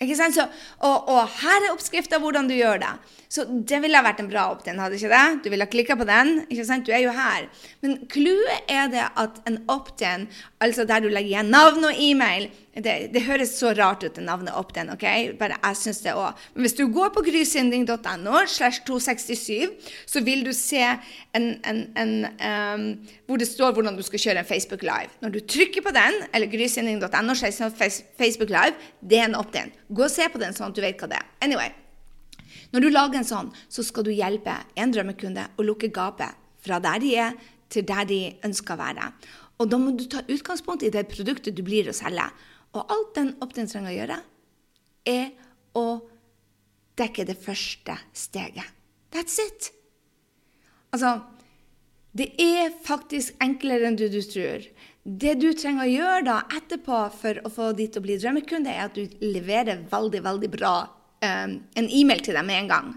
Ikke 0.00 0.16
sant? 0.16 0.32
Så, 0.32 0.46
og, 0.78 1.08
og, 1.12 1.26
her 1.42 1.66
er 1.66 1.72
oppskrifta 1.74 2.18
hvordan 2.22 2.46
du 2.48 2.54
gjør 2.54 2.78
det. 2.80 2.92
Så 3.28 3.44
det 3.44 3.82
ville 3.82 4.00
vært 4.00 4.22
en 4.22 4.30
bra 4.30 4.46
opt-in, 4.54 4.78
hadde 4.80 4.96
ikke 4.96 5.10
det? 5.12 5.42
Du 5.44 5.50
ville 5.52 5.66
ha 5.66 5.70
klikka 5.70 5.96
på 5.98 6.06
den. 6.08 6.46
ikke 6.48 6.64
sant? 6.64 6.86
Du 6.86 6.94
er 6.94 7.02
jo 7.04 7.12
her. 7.12 7.50
Men 7.84 7.98
clouet 8.08 8.70
er 8.70 8.88
det 8.88 9.04
at 9.04 9.42
en 9.50 9.58
opt-in, 9.68 10.24
altså 10.64 10.86
der 10.88 11.04
du 11.04 11.10
legger 11.10 11.34
igjen 11.34 11.52
navn 11.52 11.84
og 11.90 12.00
e-mail 12.00 12.48
det, 12.74 13.10
det, 13.10 13.24
høres 13.26 13.56
så 13.58 13.72
rart 13.74 14.04
ut, 14.04 14.12
det 14.14 14.22
navnet 14.22 14.54
opp 14.54 14.70
den, 14.76 14.92
ok? 14.94 15.02
Bare 15.40 15.56
jeg 15.58 15.78
synes 15.80 15.98
det 16.04 16.12
også. 16.14 16.50
Men 16.54 16.62
hvis 16.62 16.76
du 16.78 16.84
går 16.94 17.10
på 17.10 17.24
grysynding.no 17.26 18.44
slash 18.46 18.84
267, 18.86 19.90
så 20.06 20.22
vil 20.22 20.44
du 20.46 20.52
se 20.54 20.84
en, 21.34 21.48
en, 21.66 21.80
en 21.98 22.14
um, 22.38 22.86
hvor 23.26 23.42
det 23.42 23.50
står 23.50 23.74
hvordan 23.74 23.98
du 23.98 24.04
skal 24.06 24.22
kjøre 24.22 24.44
en 24.44 24.48
Facebook 24.48 24.86
Live. 24.86 25.10
Når 25.20 25.34
du 25.34 25.40
trykker 25.42 25.82
på 25.82 25.94
den, 25.96 26.22
eller 26.30 26.50
grysynding.no 26.52 27.34
slash 27.34 27.58
Facebook 28.18 28.54
Live, 28.54 28.78
det 29.02 29.18
er 29.18 29.26
en 29.26 29.38
opp 29.40 29.50
den. 29.56 29.74
Gå 29.90 30.06
og 30.06 30.14
se 30.14 30.30
på 30.30 30.38
den, 30.38 30.54
sånn 30.54 30.70
at 30.70 30.78
du 30.78 30.84
vet 30.86 31.02
hva 31.02 31.10
det 31.10 31.18
er. 31.18 31.26
Anyway. 31.42 31.74
Når 32.70 32.84
du 32.84 32.92
lager 32.94 33.18
en 33.18 33.26
sånn, 33.26 33.50
så 33.66 33.82
skal 33.82 34.06
du 34.06 34.12
hjelpe 34.14 34.54
en 34.78 34.94
drømmekunde 34.94 35.48
å 35.58 35.66
lukke 35.66 35.90
gapet 35.90 36.38
fra 36.62 36.78
der 36.82 37.02
de 37.02 37.14
er, 37.18 37.34
til 37.70 37.82
der 37.86 38.06
de 38.06 38.20
ønsker 38.46 38.76
å 38.76 38.80
være. 38.80 39.10
Og 39.60 39.68
da 39.68 39.78
må 39.78 39.92
du 39.94 40.06
ta 40.08 40.22
utgangspunkt 40.24 40.86
i 40.86 40.92
det 40.92 41.08
produktet 41.10 41.56
du 41.56 41.64
blir 41.66 41.90
å 41.90 41.96
selge. 41.96 42.30
Og 42.76 42.92
alt 42.94 43.14
den 43.16 43.34
opt 43.42 43.58
trenger 43.58 43.90
å 43.90 43.96
gjøre, 43.96 44.18
er 45.08 45.30
å 45.78 45.86
dekke 47.00 47.26
det 47.26 47.38
første 47.40 47.96
steget. 48.14 48.66
That's 49.10 49.40
it. 49.42 49.72
Altså, 50.94 51.18
det 52.14 52.32
er 52.42 52.70
faktisk 52.84 53.38
enklere 53.42 53.88
enn 53.88 53.98
du, 53.98 54.06
du 54.10 54.20
tror. 54.26 54.66
Det 55.02 55.34
du 55.40 55.50
trenger 55.56 55.86
å 55.86 55.90
gjøre 55.90 56.24
da 56.26 56.38
etterpå 56.58 57.02
for 57.14 57.40
å 57.46 57.52
få 57.52 57.70
de 57.78 57.88
å 57.96 58.02
bli 58.04 58.18
drømmekunde, 58.20 58.70
er 58.70 58.88
at 58.88 58.98
du 58.98 59.06
leverer 59.24 59.86
veldig, 59.90 60.22
veldig 60.26 60.50
bra 60.52 60.74
um, 60.86 61.54
en 61.62 61.88
e-mail 61.88 62.22
til 62.26 62.36
dem 62.36 62.50
med 62.50 62.64
en 62.64 62.70
gang. 62.70 62.90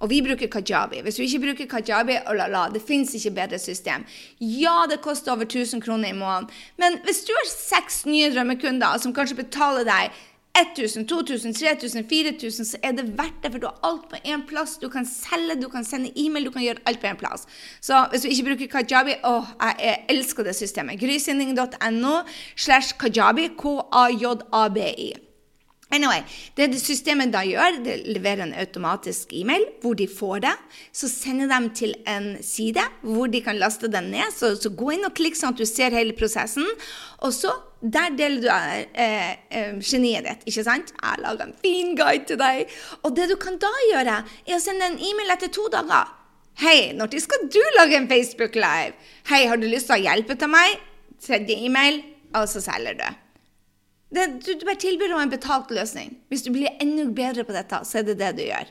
Og 0.00 0.10
vi 0.10 0.22
bruker 0.24 0.48
Kajabi. 0.48 1.02
Hvis 1.04 1.20
du 1.20 1.22
ikke 1.26 1.42
bruker 1.44 1.68
Kajabi, 1.76 2.16
oh 2.26 2.36
la 2.36 2.48
la, 2.48 2.64
det 2.72 2.82
fins 2.86 3.12
ikke 3.14 3.34
bedre 3.36 3.58
system. 3.60 4.06
Ja, 4.40 4.86
det 4.90 5.02
koster 5.04 5.32
over 5.32 5.44
1000 5.44 5.84
kroner 5.84 6.08
i 6.08 6.16
måneden, 6.16 6.48
men 6.80 6.98
hvis 7.04 7.24
du 7.28 7.34
har 7.36 7.46
seks 7.52 8.04
nye 8.08 8.32
drømmekunder 8.32 8.98
som 9.02 9.14
kanskje 9.14 9.42
betaler 9.42 9.84
deg 9.88 10.16
1000, 10.54 11.06
2000, 11.06 11.54
3000, 11.54 12.08
4000, 12.08 12.64
så 12.66 12.78
er 12.82 12.92
det 12.92 13.06
verdt 13.18 13.42
det, 13.42 13.52
for 13.52 13.62
du 13.62 13.66
har 13.66 13.78
alt 13.86 14.08
på 14.10 14.18
én 14.26 14.42
plass. 14.46 14.78
Du 14.82 14.88
kan 14.88 15.06
selge, 15.06 15.60
du 15.62 15.68
kan 15.68 15.84
sende 15.84 16.10
e-mail, 16.16 16.44
du 16.44 16.50
kan 16.50 16.62
gjøre 16.62 16.82
alt 16.86 17.00
på 17.00 17.06
én 17.06 17.20
plass. 17.20 17.46
Så 17.80 18.06
hvis 18.10 18.22
du 18.22 18.28
ikke 18.28 18.48
bruker 18.50 18.72
Kajabi 18.74 19.16
Å, 19.24 19.34
jeg 19.78 20.04
elsker 20.10 20.44
det 20.44 20.56
systemet. 20.58 21.00
Grysynding.no 21.00 22.20
slash 22.56 22.98
kajabi, 22.98 23.50
K-a-j-a-b-i. 23.56 25.29
Anyway, 25.90 26.22
Det 26.56 26.68
systemet 26.78 27.32
da 27.32 27.40
gjør, 27.42 27.80
det 27.82 27.96
leverer 28.06 28.44
en 28.44 28.54
automatisk 28.54 29.32
e-mail 29.34 29.64
hvor 29.82 29.96
de 29.98 30.06
får 30.06 30.44
det. 30.44 30.52
Så 30.92 31.08
sender 31.10 31.50
de 31.50 31.70
til 31.74 31.94
en 32.06 32.36
side 32.42 32.84
hvor 33.02 33.26
de 33.26 33.40
kan 33.42 33.58
laste 33.58 33.90
den 33.90 34.12
ned. 34.14 34.30
Så, 34.36 34.54
så 34.56 34.70
gå 34.70 34.92
inn 34.94 35.08
og 35.08 35.16
klikk 35.18 35.38
sånn 35.38 35.56
at 35.56 35.58
du 35.58 35.66
ser 35.66 35.96
hele 35.96 36.14
prosessen. 36.14 36.68
Og 37.26 37.34
så 37.34 37.52
der 37.80 38.12
deler 38.14 38.42
du 38.44 38.48
eh, 38.50 39.34
eh, 39.50 39.72
geniet 39.80 40.26
ditt. 40.28 40.46
ikke 40.46 40.64
sant? 40.66 40.92
Jeg 40.94 41.06
har 41.08 41.22
laga 41.24 41.48
en 41.48 41.56
fin 41.62 41.94
guide 41.98 42.28
til 42.28 42.38
deg. 42.40 42.70
Og 43.02 43.16
det 43.16 43.30
du 43.32 43.36
kan 43.40 43.58
da 43.58 43.70
gjøre, 43.90 44.18
er 44.46 44.58
å 44.58 44.62
sende 44.62 44.92
en 44.92 45.00
e-mail 45.00 45.34
etter 45.34 45.50
to 45.54 45.66
dager. 45.72 46.12
Hei, 46.60 46.92
når 46.92 47.16
skal 47.24 47.48
du 47.48 47.62
lage 47.78 47.96
en 47.96 48.08
Facebook 48.10 48.54
Live? 48.54 48.94
Hei, 49.30 49.46
har 49.48 49.56
du 49.56 49.66
lyst 49.66 49.88
til 49.88 49.96
å 49.96 50.04
hjelpe 50.10 50.36
til 50.36 50.52
meg? 50.52 50.76
Tredje 51.24 51.56
e-mail, 51.66 52.02
og 52.36 52.46
så 52.52 52.60
selger 52.62 53.00
du. 53.00 53.08
Det, 54.10 54.26
du, 54.42 54.54
du, 54.58 54.66
bare 54.66 54.80
tilbyr 54.82 55.14
en 55.14 55.30
betalt 55.30 55.70
løsning. 55.70 56.16
Hvis 56.28 56.42
du 56.42 56.50
blir 56.54 56.74
enda 56.82 57.06
bedre 57.14 57.46
på 57.46 57.54
dette, 57.54 57.82
så 57.86 58.00
er 58.00 58.08
det 58.08 58.18
det 58.18 58.32
du 58.38 58.44
gjør. 58.48 58.70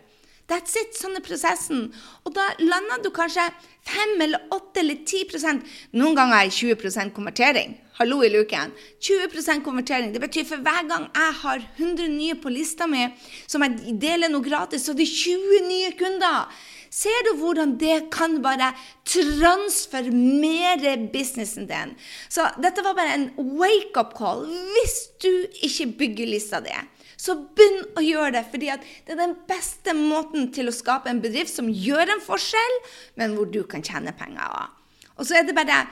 That's 0.49 0.73
it. 0.81 0.95
Sånn 0.97 1.15
er 1.15 1.23
prosessen. 1.23 1.91
Og 2.25 2.33
da 2.33 2.47
lander 2.59 3.03
du 3.03 3.11
kanskje 3.13 3.45
5 3.87 4.23
eller 4.25 4.47
8 4.55 4.81
eller 4.81 5.03
10% 5.05 5.61
Noen 5.99 6.17
ganger 6.17 6.41
er 6.41 6.55
20% 6.55 7.13
konvertering. 7.15 7.77
Hallo 7.99 8.21
i 8.25 8.31
luken. 8.33 8.73
20% 9.05 9.63
konvertering. 9.63 10.11
Det 10.15 10.23
betyr 10.23 10.47
for 10.49 10.65
hver 10.65 10.89
gang 10.89 11.05
jeg 11.07 11.37
har 11.43 11.63
100 11.77 12.09
nye 12.15 12.39
på 12.41 12.51
lista 12.51 12.87
mi, 12.89 13.05
som 13.45 13.63
jeg 13.65 13.95
deler 14.01 14.31
noe 14.31 14.45
gratis, 14.45 14.87
så 14.87 14.95
er 14.95 15.01
det 15.03 15.09
20 15.11 15.63
nye 15.69 15.93
kunder. 15.99 16.49
Ser 16.89 17.25
du 17.27 17.35
hvordan 17.37 17.75
det 17.81 18.09
kan 18.13 18.39
bare 18.41 18.71
transformere 19.05 20.95
businessen 21.13 21.67
din? 21.69 21.93
Så 22.29 22.47
dette 22.61 22.83
var 22.85 22.97
bare 22.97 23.13
en 23.17 23.27
wake-up 23.37 24.15
call 24.17 24.47
hvis 24.49 24.97
du 25.21 25.31
ikke 25.65 25.91
bygger 26.01 26.31
lista 26.33 26.61
di. 26.65 26.73
Så 27.19 27.35
begynn 27.55 27.81
å 27.99 28.03
gjøre 28.03 28.37
det, 28.37 28.45
fordi 28.51 28.71
det 28.71 29.13
er 29.13 29.19
den 29.19 29.35
beste 29.49 29.93
måten 29.97 30.49
til 30.55 30.71
å 30.71 30.75
skape 30.75 31.11
en 31.11 31.19
bedrift 31.21 31.51
som 31.51 31.67
gjør 31.67 32.13
en 32.15 32.23
forskjell, 32.23 32.77
men 33.19 33.35
hvor 33.35 33.49
du 33.51 33.61
kan 33.67 33.83
tjene 33.83 34.15
penger. 34.15 34.69
Og 35.19 35.27
så 35.27 35.39
er 35.39 35.47
det 35.47 35.57
bare 35.57 35.83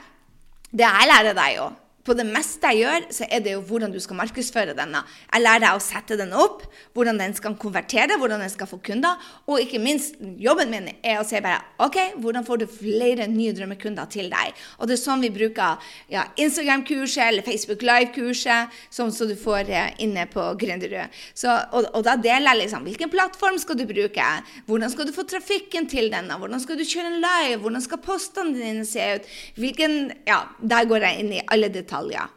Det 0.68 0.84
jeg 0.84 1.08
lærer 1.08 1.32
deg 1.32 1.54
jo, 1.56 1.66
på 2.08 2.16
det 2.16 2.26
meste 2.28 2.70
jeg 2.72 2.84
gjør, 2.84 3.06
så 3.18 3.26
er 3.28 3.42
det 3.44 3.54
jo 3.54 3.62
hvordan 3.68 3.92
du 3.92 3.98
skal 4.02 4.18
markedsføre 4.18 4.74
denne. 4.76 5.02
Jeg 5.28 5.44
lærer 5.44 5.64
deg 5.66 5.76
å 5.76 5.82
sette 5.82 6.16
den 6.18 6.32
opp, 6.36 6.64
hvordan 6.96 7.20
den 7.20 7.34
skal 7.36 7.56
konvertere, 7.60 8.16
hvordan 8.20 8.42
den 8.44 8.52
skal 8.52 8.70
få 8.70 8.80
kunder. 8.84 9.20
Og 9.48 9.60
ikke 9.62 9.80
minst, 9.82 10.16
jobben 10.40 10.72
min 10.72 10.88
er 10.96 11.20
å 11.20 11.26
si 11.28 11.40
bare 11.44 11.60
OK, 11.84 11.98
hvordan 12.22 12.46
får 12.46 12.62
du 12.62 12.66
flere 12.70 13.28
nye 13.30 13.54
drømmekunder 13.56 14.08
til 14.12 14.30
deg? 14.32 14.56
Og 14.78 14.88
det 14.88 14.96
er 14.96 15.02
sånn 15.02 15.24
vi 15.24 15.32
bruker 15.34 15.92
ja, 16.12 16.24
Instagram-kurset 16.40 17.24
eller 17.26 17.46
Facebook 17.46 17.84
Live-kurset, 17.84 18.74
sånn 18.94 19.12
som 19.14 19.28
du 19.28 19.36
får 19.38 19.68
eh, 19.72 19.92
inne 20.04 20.24
på 20.30 20.44
Gründerud. 20.60 21.18
Og, 21.48 21.90
og, 21.92 22.00
da 22.06 22.16
deler 22.20 22.54
jeg 22.54 22.62
liksom 22.64 22.88
hvilken 22.88 23.12
plattform 23.12 23.58
skal 23.60 23.78
du 23.78 23.84
bruke, 23.88 24.28
hvordan 24.68 24.92
skal 24.92 25.08
du 25.08 25.14
få 25.16 25.26
trafikken 25.28 25.88
til 25.90 26.08
denne, 26.12 26.40
hvordan 26.40 26.62
skal 26.62 26.78
du 26.78 26.86
kjøre 26.88 27.12
en 27.12 27.20
live, 27.22 27.60
hvordan 27.64 27.84
skal 27.84 28.02
postene 28.02 28.56
dine 28.56 28.86
se 28.88 29.12
ut, 29.18 29.32
hvilken 29.58 29.96
Ja, 30.28 30.42
der 30.60 30.86
går 30.88 31.04
jeg 31.04 31.22
inn 31.22 31.30
i 31.36 31.44
alle 31.52 31.68
detaljer 31.72 31.97
detaljer. 31.98 32.28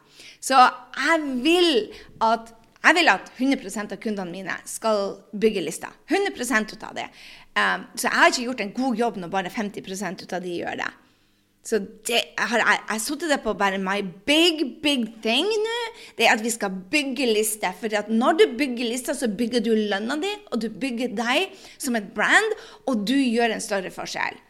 Så 0.42 0.58
jeg 0.58 1.22
vil 1.44 1.92
at, 2.22 2.54
jeg 2.82 2.98
vil 2.98 3.12
at 3.12 3.32
100% 3.38 3.94
av 3.94 4.02
kundene 4.02 4.32
mine 4.32 4.58
skal 4.66 5.22
bygge 5.34 5.62
lister. 5.66 5.94
100 6.10 6.74
ut 6.74 6.84
av 6.84 6.96
det. 6.98 7.08
Um, 7.52 7.86
så 7.96 8.08
jeg 8.08 8.16
har 8.16 8.32
ikke 8.32 8.48
gjort 8.48 8.62
en 8.62 8.74
god 8.74 8.96
jobb 8.96 9.18
når 9.18 9.30
bare 9.30 9.50
50 9.50 10.24
ut 10.24 10.34
av 10.34 10.42
de 10.42 10.58
gjør 10.62 10.82
det. 10.82 10.92
Så 11.64 11.78
det, 11.78 12.18
jeg 12.34 12.48
har 12.50 12.64
jeg, 12.66 13.02
sittet 13.04 13.30
det 13.30 13.44
på 13.44 13.54
bare 13.54 13.78
my 13.78 14.02
big, 14.26 14.82
big 14.82 15.04
thing 15.22 15.46
nå. 15.46 15.76
Det 16.18 16.26
er 16.26 16.34
at 16.34 16.42
vi 16.42 16.50
skal 16.50 16.74
bygge 16.74 17.28
lister. 17.30 17.76
For 17.78 18.10
når 18.10 18.40
du 18.40 18.46
bygger 18.58 18.90
lister, 18.90 19.14
så 19.14 19.30
bygger 19.30 19.62
du 19.62 19.76
lønna 19.76 20.18
di, 20.18 20.32
og 20.50 20.64
du 20.64 20.72
bygger 20.74 21.14
deg 21.14 21.54
som 21.78 21.96
et 22.00 22.10
brand, 22.16 22.58
og 22.90 23.06
du 23.06 23.14
gjør 23.14 23.54
en 23.54 23.62
større 23.62 23.94
forskjell. 23.94 24.42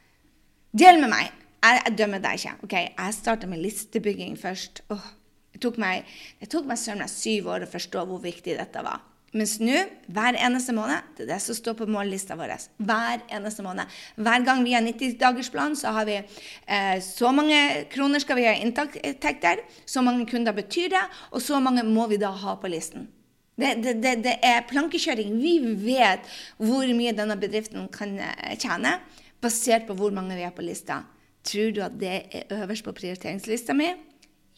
Del 0.71 1.01
med 1.03 1.11
meg 1.11 1.40
jeg, 1.61 1.81
jeg, 1.85 1.97
dømmer 1.97 2.23
deg 2.23 2.41
ikke. 2.41 2.57
ok? 2.65 2.75
Jeg 2.89 3.17
starta 3.17 3.49
med 3.49 3.61
listebygging 3.61 4.37
først. 4.39 4.83
Oh, 4.93 5.07
det 5.53 5.61
tok 5.63 5.77
meg, 5.81 6.09
det 6.41 6.49
tok 6.51 6.67
meg 6.69 6.79
syv 6.81 7.49
år 7.53 7.65
å 7.65 7.71
forstå 7.71 8.05
hvor 8.09 8.21
viktig 8.23 8.57
dette 8.57 8.83
var. 8.85 9.03
Mens 9.31 9.53
nå, 9.63 9.77
hver 10.11 10.35
eneste 10.43 10.73
måned, 10.75 11.05
det 11.15 11.23
er 11.23 11.29
det 11.29 11.37
som 11.39 11.55
står 11.55 11.77
på 11.79 11.85
mållista 11.87 12.35
vår. 12.35 12.51
Hver 12.83 13.21
eneste 13.31 13.63
måned. 13.63 13.87
Hver 14.19 14.43
gang 14.43 14.59
vi 14.65 14.73
har 14.75 14.83
90-dagersplan, 14.83 15.77
så 15.79 15.93
har 15.95 16.07
vi 16.09 16.17
eh, 16.19 16.97
så 16.99 17.31
mange 17.31 17.85
kroner 17.93 18.19
skal 18.19 18.41
vi 18.41 18.49
ha 18.49 18.57
inntekter, 18.59 19.63
så 19.87 20.03
mange 20.03 20.27
kunder 20.27 20.55
betyr 20.57 20.91
det, 20.91 21.05
og 21.31 21.39
så 21.45 21.61
mange 21.63 21.85
må 21.87 22.09
vi 22.11 22.19
da 22.19 22.33
ha 22.43 22.57
på 22.59 22.73
listen. 22.73 23.07
Det, 23.55 23.77
det, 23.79 23.95
det, 24.03 24.13
det 24.25 24.35
er 24.43 24.67
plankekjøring. 24.67 25.31
Vi 25.39 25.55
vet 25.79 26.27
hvor 26.59 26.91
mye 26.97 27.15
denne 27.15 27.39
bedriften 27.39 27.87
kan 27.93 28.17
eh, 28.19 28.57
tjene, 28.59 28.97
basert 29.41 29.87
på 29.87 29.95
hvor 29.95 30.11
mange 30.11 30.35
vi 30.35 30.43
har 30.43 30.55
på 30.57 30.67
lista. 30.67 31.05
Tror 31.47 31.75
du 31.75 31.81
at 31.83 31.99
det 31.99 32.15
er 32.31 32.57
øverst 32.61 32.85
på 32.85 32.93
prioriteringslista 32.95 33.73
mi? 33.73 33.89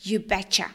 You 0.04 0.20
betcha. 0.30 0.72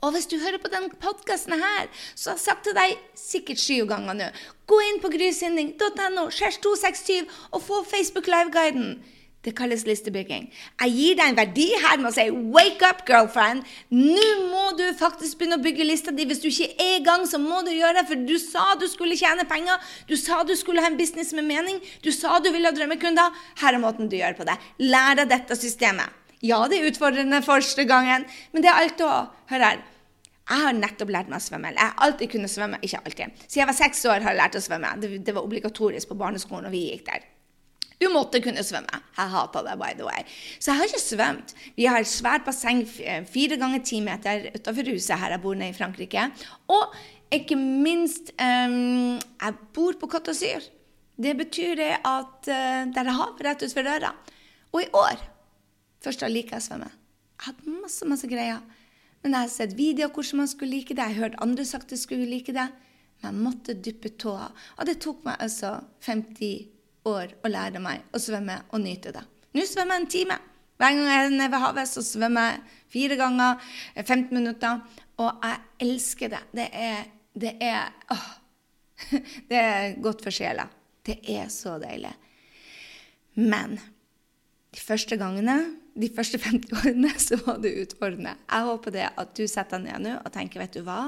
Og 0.00 0.12
hvis 0.12 0.26
du 0.26 0.38
hører 0.40 0.60
på 0.62 0.70
denne 0.72 0.96
podkasten 1.00 1.52
her, 1.60 1.88
så 2.14 2.30
har 2.30 2.38
jeg 2.38 2.44
sagt 2.44 2.64
til 2.64 2.76
deg 2.76 2.94
sikkert 3.18 3.60
sju 3.60 3.84
ganger 3.88 4.16
nå 4.16 4.28
Gå 4.70 4.78
inn 4.86 5.00
på 5.02 5.10
grysynding.no, 5.12 6.28
267 6.30 7.26
og 7.50 7.62
få 7.66 7.82
Facebook 7.90 8.30
Live-guiden. 8.30 9.00
Det 9.40 9.54
kalles 9.56 9.86
listebygging. 9.88 10.50
Jeg 10.82 10.92
gir 10.92 11.14
deg 11.16 11.30
en 11.30 11.38
verdi 11.38 11.66
her 11.80 11.96
med 11.96 12.10
å 12.10 12.12
si 12.12 12.26
'wake 12.28 12.84
up, 12.84 13.06
girlfriend'. 13.08 13.64
Nå 13.88 14.26
må 14.50 14.76
du 14.76 14.84
faktisk 14.92 15.38
begynne 15.38 15.56
å 15.56 15.64
bygge 15.64 15.86
lista 15.88 16.12
di. 16.12 16.26
Hvis 16.26 16.42
du 16.42 16.48
ikke 16.48 16.76
er 16.76 17.00
i 17.00 17.04
gang, 17.04 17.24
så 17.24 17.40
må 17.40 17.64
du 17.64 17.70
gjøre 17.72 17.94
det. 17.96 18.06
For 18.08 18.16
du 18.16 18.36
sa 18.38 18.74
du 18.74 18.86
skulle 18.86 19.16
tjene 19.16 19.48
penger. 19.48 19.80
Du 20.06 20.14
sa 20.16 20.42
du 20.44 20.54
skulle 20.54 20.82
ha 20.82 20.88
en 20.88 20.98
business 20.98 21.32
med 21.32 21.44
mening. 21.44 21.80
Du 22.02 22.12
sa 22.12 22.38
du 22.38 22.50
ville 22.52 22.68
ha 22.68 22.72
drømmekunder. 22.72 23.32
Her 23.56 23.74
er 23.74 23.78
måten 23.78 24.10
du 24.10 24.16
gjør 24.16 24.36
på 24.36 24.44
det. 24.44 24.58
Lær 24.78 25.16
deg 25.16 25.30
dette 25.30 25.56
systemet. 25.56 26.10
Ja, 26.42 26.68
det 26.68 26.78
er 26.78 26.90
utfordrende 26.90 27.42
første 27.42 27.84
gangen, 27.84 28.26
men 28.52 28.62
det 28.62 28.68
er 28.68 28.80
alt 28.84 29.00
å 29.00 29.30
Hør 29.50 29.64
her. 29.64 29.80
Jeg 30.50 30.62
har 30.62 30.72
nettopp 30.72 31.10
lært 31.10 31.28
meg 31.30 31.40
å 31.40 31.42
svømme. 31.42 31.72
Jeg 31.72 31.80
har 31.80 31.94
alltid 31.96 32.30
kunnet 32.30 32.50
svømme. 32.50 32.78
Ikke 32.82 33.00
alltid. 33.04 33.32
Siden 33.46 33.62
jeg 33.62 33.66
var 33.66 33.76
seks 33.80 34.04
år, 34.04 34.20
har 34.20 34.34
jeg 34.34 34.40
lært 34.40 34.56
å 34.58 34.62
svømme. 34.64 35.00
Det, 35.00 35.24
det 35.26 35.34
var 35.34 35.46
obligatorisk 35.46 36.08
på 36.08 36.18
barneskolen, 36.18 36.66
og 36.66 36.72
vi 36.72 36.90
gikk 36.90 37.06
der. 37.06 37.29
Du 38.00 38.08
måtte 38.08 38.40
kunne 38.40 38.62
svømme. 38.64 39.00
Jeg 39.16 39.32
hata 39.34 39.60
det, 39.66 39.76
by 39.76 39.92
the 39.98 40.06
way. 40.08 40.24
Så 40.56 40.70
jeg 40.70 40.78
har 40.78 40.88
ikke 40.88 41.02
svømt. 41.02 41.54
Vi 41.76 41.84
har 41.84 42.00
et 42.00 42.08
svært 42.08 42.46
basseng 42.46 42.80
fire 42.88 43.58
ganger 43.60 43.82
ti 43.84 44.00
meter 44.04 44.46
utenfor 44.54 44.88
huset 44.94 45.20
her 45.20 45.34
jeg 45.36 45.42
bor 45.42 45.58
nede 45.58 45.74
i 45.74 45.76
Frankrike. 45.76 46.30
Og 46.72 46.94
ikke 47.30 47.58
minst 47.60 48.32
um, 48.40 49.18
Jeg 49.20 49.58
bor 49.74 49.98
på 50.00 50.08
Côte 50.08 50.32
d'Azur. 50.32 50.64
Det 51.20 51.36
betyr 51.36 51.76
det 51.76 51.92
at 52.00 52.48
uh, 52.48 52.88
der 52.88 53.04
er 53.04 53.18
hav 53.18 53.36
rett 53.44 53.60
utenfor 53.62 53.84
døra. 53.84 54.14
Og 54.72 54.82
i 54.82 54.90
år 54.96 55.20
Først 56.00 56.22
da 56.24 56.30
liker 56.32 56.56
jeg 56.56 56.62
å 56.62 56.68
svømme. 56.70 56.88
Jeg 56.88 57.44
har 57.44 57.52
hatt 57.52 57.66
masse, 57.68 58.06
masse 58.08 58.28
greier. 58.28 58.62
Men 59.20 59.34
jeg 59.36 59.44
har 59.44 59.52
sett 59.52 59.76
videoer 59.76 60.08
hvordan 60.08 60.40
man 60.40 60.48
skulle 60.48 60.72
like 60.72 60.94
det. 60.96 61.04
Jeg 61.04 61.12
har 61.18 61.26
hørt 61.26 61.40
andre 61.44 61.66
sagt 61.68 61.92
de 61.92 61.98
skulle 62.00 62.24
like 62.24 62.54
det. 62.56 62.68
Men 63.20 63.28
jeg 63.28 63.44
måtte 63.44 63.76
dyppe 63.76 64.14
tåa. 64.16 64.48
Og 64.78 64.88
det 64.88 64.96
tok 65.04 65.20
meg 65.28 65.36
altså 65.44 65.74
50 66.08 66.79
år 67.08 67.34
å 67.44 67.50
lære 67.50 67.82
meg 67.82 68.08
å 68.14 68.20
svømme 68.22 68.60
og 68.70 68.82
nyte 68.82 69.12
det. 69.14 69.22
Nå 69.56 69.66
svømmer 69.66 69.98
jeg 69.98 70.04
en 70.04 70.10
time. 70.14 70.38
Hver 70.80 70.96
gang 70.96 71.08
jeg 71.10 71.22
er 71.22 71.32
nede 71.34 71.52
ved 71.52 71.64
havet, 71.64 71.90
så 71.90 72.02
svømmer 72.04 72.50
jeg 72.50 72.60
fire 72.92 73.16
ganger 73.20 73.70
15 73.96 74.12
eh, 74.16 74.34
minutter. 74.36 74.82
Og 75.20 75.44
jeg 75.44 75.86
elsker 75.86 76.32
det. 76.32 76.42
Det 76.56 76.68
er, 76.72 77.08
det 77.36 77.54
er 77.60 77.90
åh, 78.14 78.28
Det 79.50 79.56
er 79.56 79.96
godt 80.02 80.24
for 80.24 80.34
sjela. 80.34 80.66
Det 81.04 81.18
er 81.32 81.48
så 81.52 81.78
deilig. 81.80 82.12
Men 83.40 83.78
de 84.70 84.80
første 84.80 85.16
gangene, 85.18 85.56
de 85.98 86.10
første 86.14 86.38
50 86.40 86.74
årene, 86.80 87.12
så 87.18 87.40
var 87.44 87.60
det 87.62 87.76
utfordrende. 87.84 88.36
Jeg 88.44 88.68
håper 88.68 88.96
det 88.96 89.06
at 89.10 89.36
du 89.36 89.46
setter 89.48 89.80
deg 89.80 89.88
ned 89.88 90.06
nå 90.06 90.18
og 90.20 90.32
tenker, 90.34 90.62
vet 90.62 90.76
du 90.76 90.84
hva, 90.86 91.06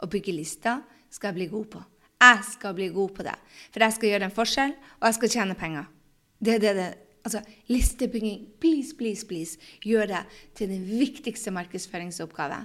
å 0.00 0.08
bygge 0.12 0.34
lister 0.36 0.82
skal 1.12 1.30
jeg 1.30 1.38
bli 1.38 1.52
god 1.52 1.68
på. 1.76 1.82
Jeg 2.22 2.44
skal 2.48 2.76
bli 2.76 2.88
god 2.94 3.10
på 3.16 3.26
det. 3.26 3.34
For 3.72 3.84
jeg 3.84 3.96
skal 3.96 4.12
gjøre 4.12 4.28
en 4.30 4.36
forskjell, 4.36 4.72
og 5.00 5.08
jeg 5.08 5.18
skal 5.18 5.34
tjene 5.34 5.58
penger. 5.58 5.90
Det 6.40 6.54
er 6.54 6.62
det 6.64 6.76
det 6.76 6.92
Altså, 7.26 7.40
listebygging, 7.66 8.46
please, 8.60 8.94
please, 8.94 9.26
please, 9.26 9.58
gjør 9.82 10.06
det 10.06 10.20
til 10.54 10.68
den 10.70 10.84
viktigste 10.86 11.50
markedsføringsoppgave. 11.50 12.60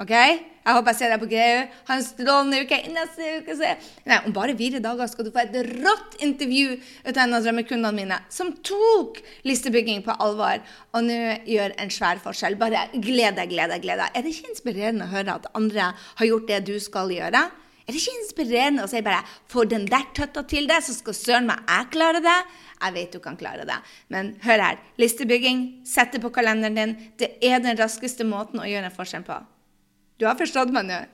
OK? 0.00 0.10
Jeg 0.10 0.72
håper 0.74 0.90
jeg 0.90 0.98
ser 0.98 1.12
deg 1.12 1.20
på 1.22 1.28
GU. 1.30 1.74
Ha 1.86 1.96
en 1.98 2.02
strålende 2.02 2.62
uke. 2.64 2.78
Neste 2.90 3.28
uke 3.42 3.54
så 3.58 3.74
Nei, 4.08 4.16
Om 4.26 4.32
bare 4.34 4.56
fire 4.58 4.80
dager 4.82 5.10
skal 5.10 5.28
du 5.28 5.30
få 5.34 5.44
et 5.44 5.58
rått 5.84 6.16
intervju 6.24 6.78
ut 6.80 7.12
av 7.12 7.20
en 7.26 7.36
av 7.36 7.44
drømmekundene 7.44 7.92
mine 7.94 8.18
som 8.32 8.54
tok 8.66 9.20
listebygging 9.46 10.00
på 10.06 10.16
alvor 10.16 10.64
og 10.96 11.04
nå 11.04 11.18
gjør 11.46 11.76
en 11.76 11.92
svær 11.94 12.24
forskjell. 12.24 12.56
Bare 12.58 12.88
gled 12.96 13.36
deg, 13.36 13.52
gled 13.52 13.70
deg, 13.70 13.84
gled 13.84 14.00
deg. 14.00 14.16
Er 14.16 14.24
det 14.24 14.32
ikke 14.32 14.54
inspirerende 14.54 15.06
å 15.06 15.12
høre 15.12 15.36
at 15.36 15.52
andre 15.54 15.92
har 15.92 16.30
gjort 16.32 16.48
det 16.50 16.64
du 16.72 16.74
skal 16.82 17.12
gjøre? 17.12 17.44
Er 17.84 17.92
det 17.92 18.00
ikke 18.00 18.20
inspirerende 18.22 18.84
å 18.84 18.88
si 18.88 19.00
bare 19.04 19.24
'få 19.48 19.68
den 19.68 19.84
der 19.86 20.06
tøtta 20.16 20.42
til 20.48 20.66
deg, 20.66 20.82
så 20.82 20.94
skal 20.94 21.14
søren 21.14 21.46
meg 21.46 21.58
jeg 21.68 21.90
klare 21.90 22.20
det'? 22.20 22.44
Jeg 22.80 22.94
vet 22.94 23.12
du 23.12 23.18
kan 23.20 23.36
klare 23.36 23.64
det. 23.66 23.76
Men 24.08 24.36
hør 24.42 24.60
her. 24.62 24.78
Listebygging, 24.96 25.84
sett 25.84 26.12
det 26.12 26.22
på 26.22 26.32
kalenderen 26.32 26.74
din. 26.74 27.12
Det 27.18 27.36
er 27.42 27.58
den 27.58 27.76
raskeste 27.76 28.24
måten 28.24 28.60
å 28.60 28.68
gjøre 28.68 28.84
en 28.86 28.96
forskjell 28.96 29.22
på. 29.22 29.36
Du 30.18 30.26
har 30.26 30.34
forstått 30.34 30.72
meg 30.72 30.86
nå? 30.86 31.04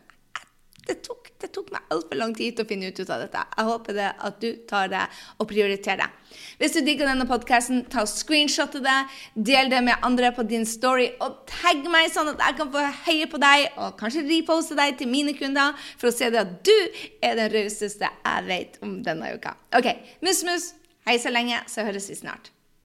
Det 0.91 1.05
tok, 1.07 1.29
det 1.39 1.53
tok 1.55 1.69
meg 1.71 1.93
altfor 1.95 2.19
lang 2.19 2.33
tid 2.35 2.57
til 2.57 2.67
å 2.67 2.69
finne 2.69 2.89
ut 2.91 3.01
av 3.05 3.21
dette. 3.23 3.43
Jeg 3.55 3.67
håper 3.69 3.95
det 3.95 4.09
at 4.27 4.41
du 4.43 4.49
tar 4.67 4.91
det 4.91 5.05
og 5.39 5.47
prioriterer 5.53 6.03
det. 6.03 6.09
Hvis 6.59 6.75
du 6.75 6.81
digger 6.83 7.07
denne 7.07 7.27
podkasten, 7.31 7.85
ta 7.91 8.03
og 8.03 8.75
det. 8.83 8.99
Del 9.35 9.71
det 9.71 9.85
med 9.87 10.03
andre 10.07 10.33
på 10.35 10.43
din 10.51 10.67
story, 10.67 11.13
og 11.23 11.45
tagg 11.47 11.87
meg, 11.91 12.11
sånn 12.11 12.33
at 12.35 12.43
jeg 12.43 12.59
kan 12.59 12.75
få 12.75 12.85
heie 13.07 13.31
på 13.31 13.39
deg 13.43 13.71
og 13.77 13.97
kanskje 14.01 14.27
reposte 14.27 14.79
deg 14.79 14.99
til 14.99 15.11
mine 15.11 15.35
kunder 15.39 15.79
for 15.97 16.11
å 16.11 16.15
se 16.15 16.31
det 16.31 16.43
at 16.43 16.57
du 16.67 16.77
er 17.23 17.39
den 17.39 17.53
rauseste 17.55 18.11
jeg 18.11 18.47
vet 18.51 18.81
om 18.83 18.99
denne 19.07 19.35
uka. 19.37 19.55
OK, 19.79 19.93
mus-mus. 20.27 20.73
Hei 21.07 21.21
så 21.23 21.31
lenge, 21.33 21.63
så 21.71 21.87
høres 21.87 22.11
vi 22.11 22.19
snart. 22.19 22.51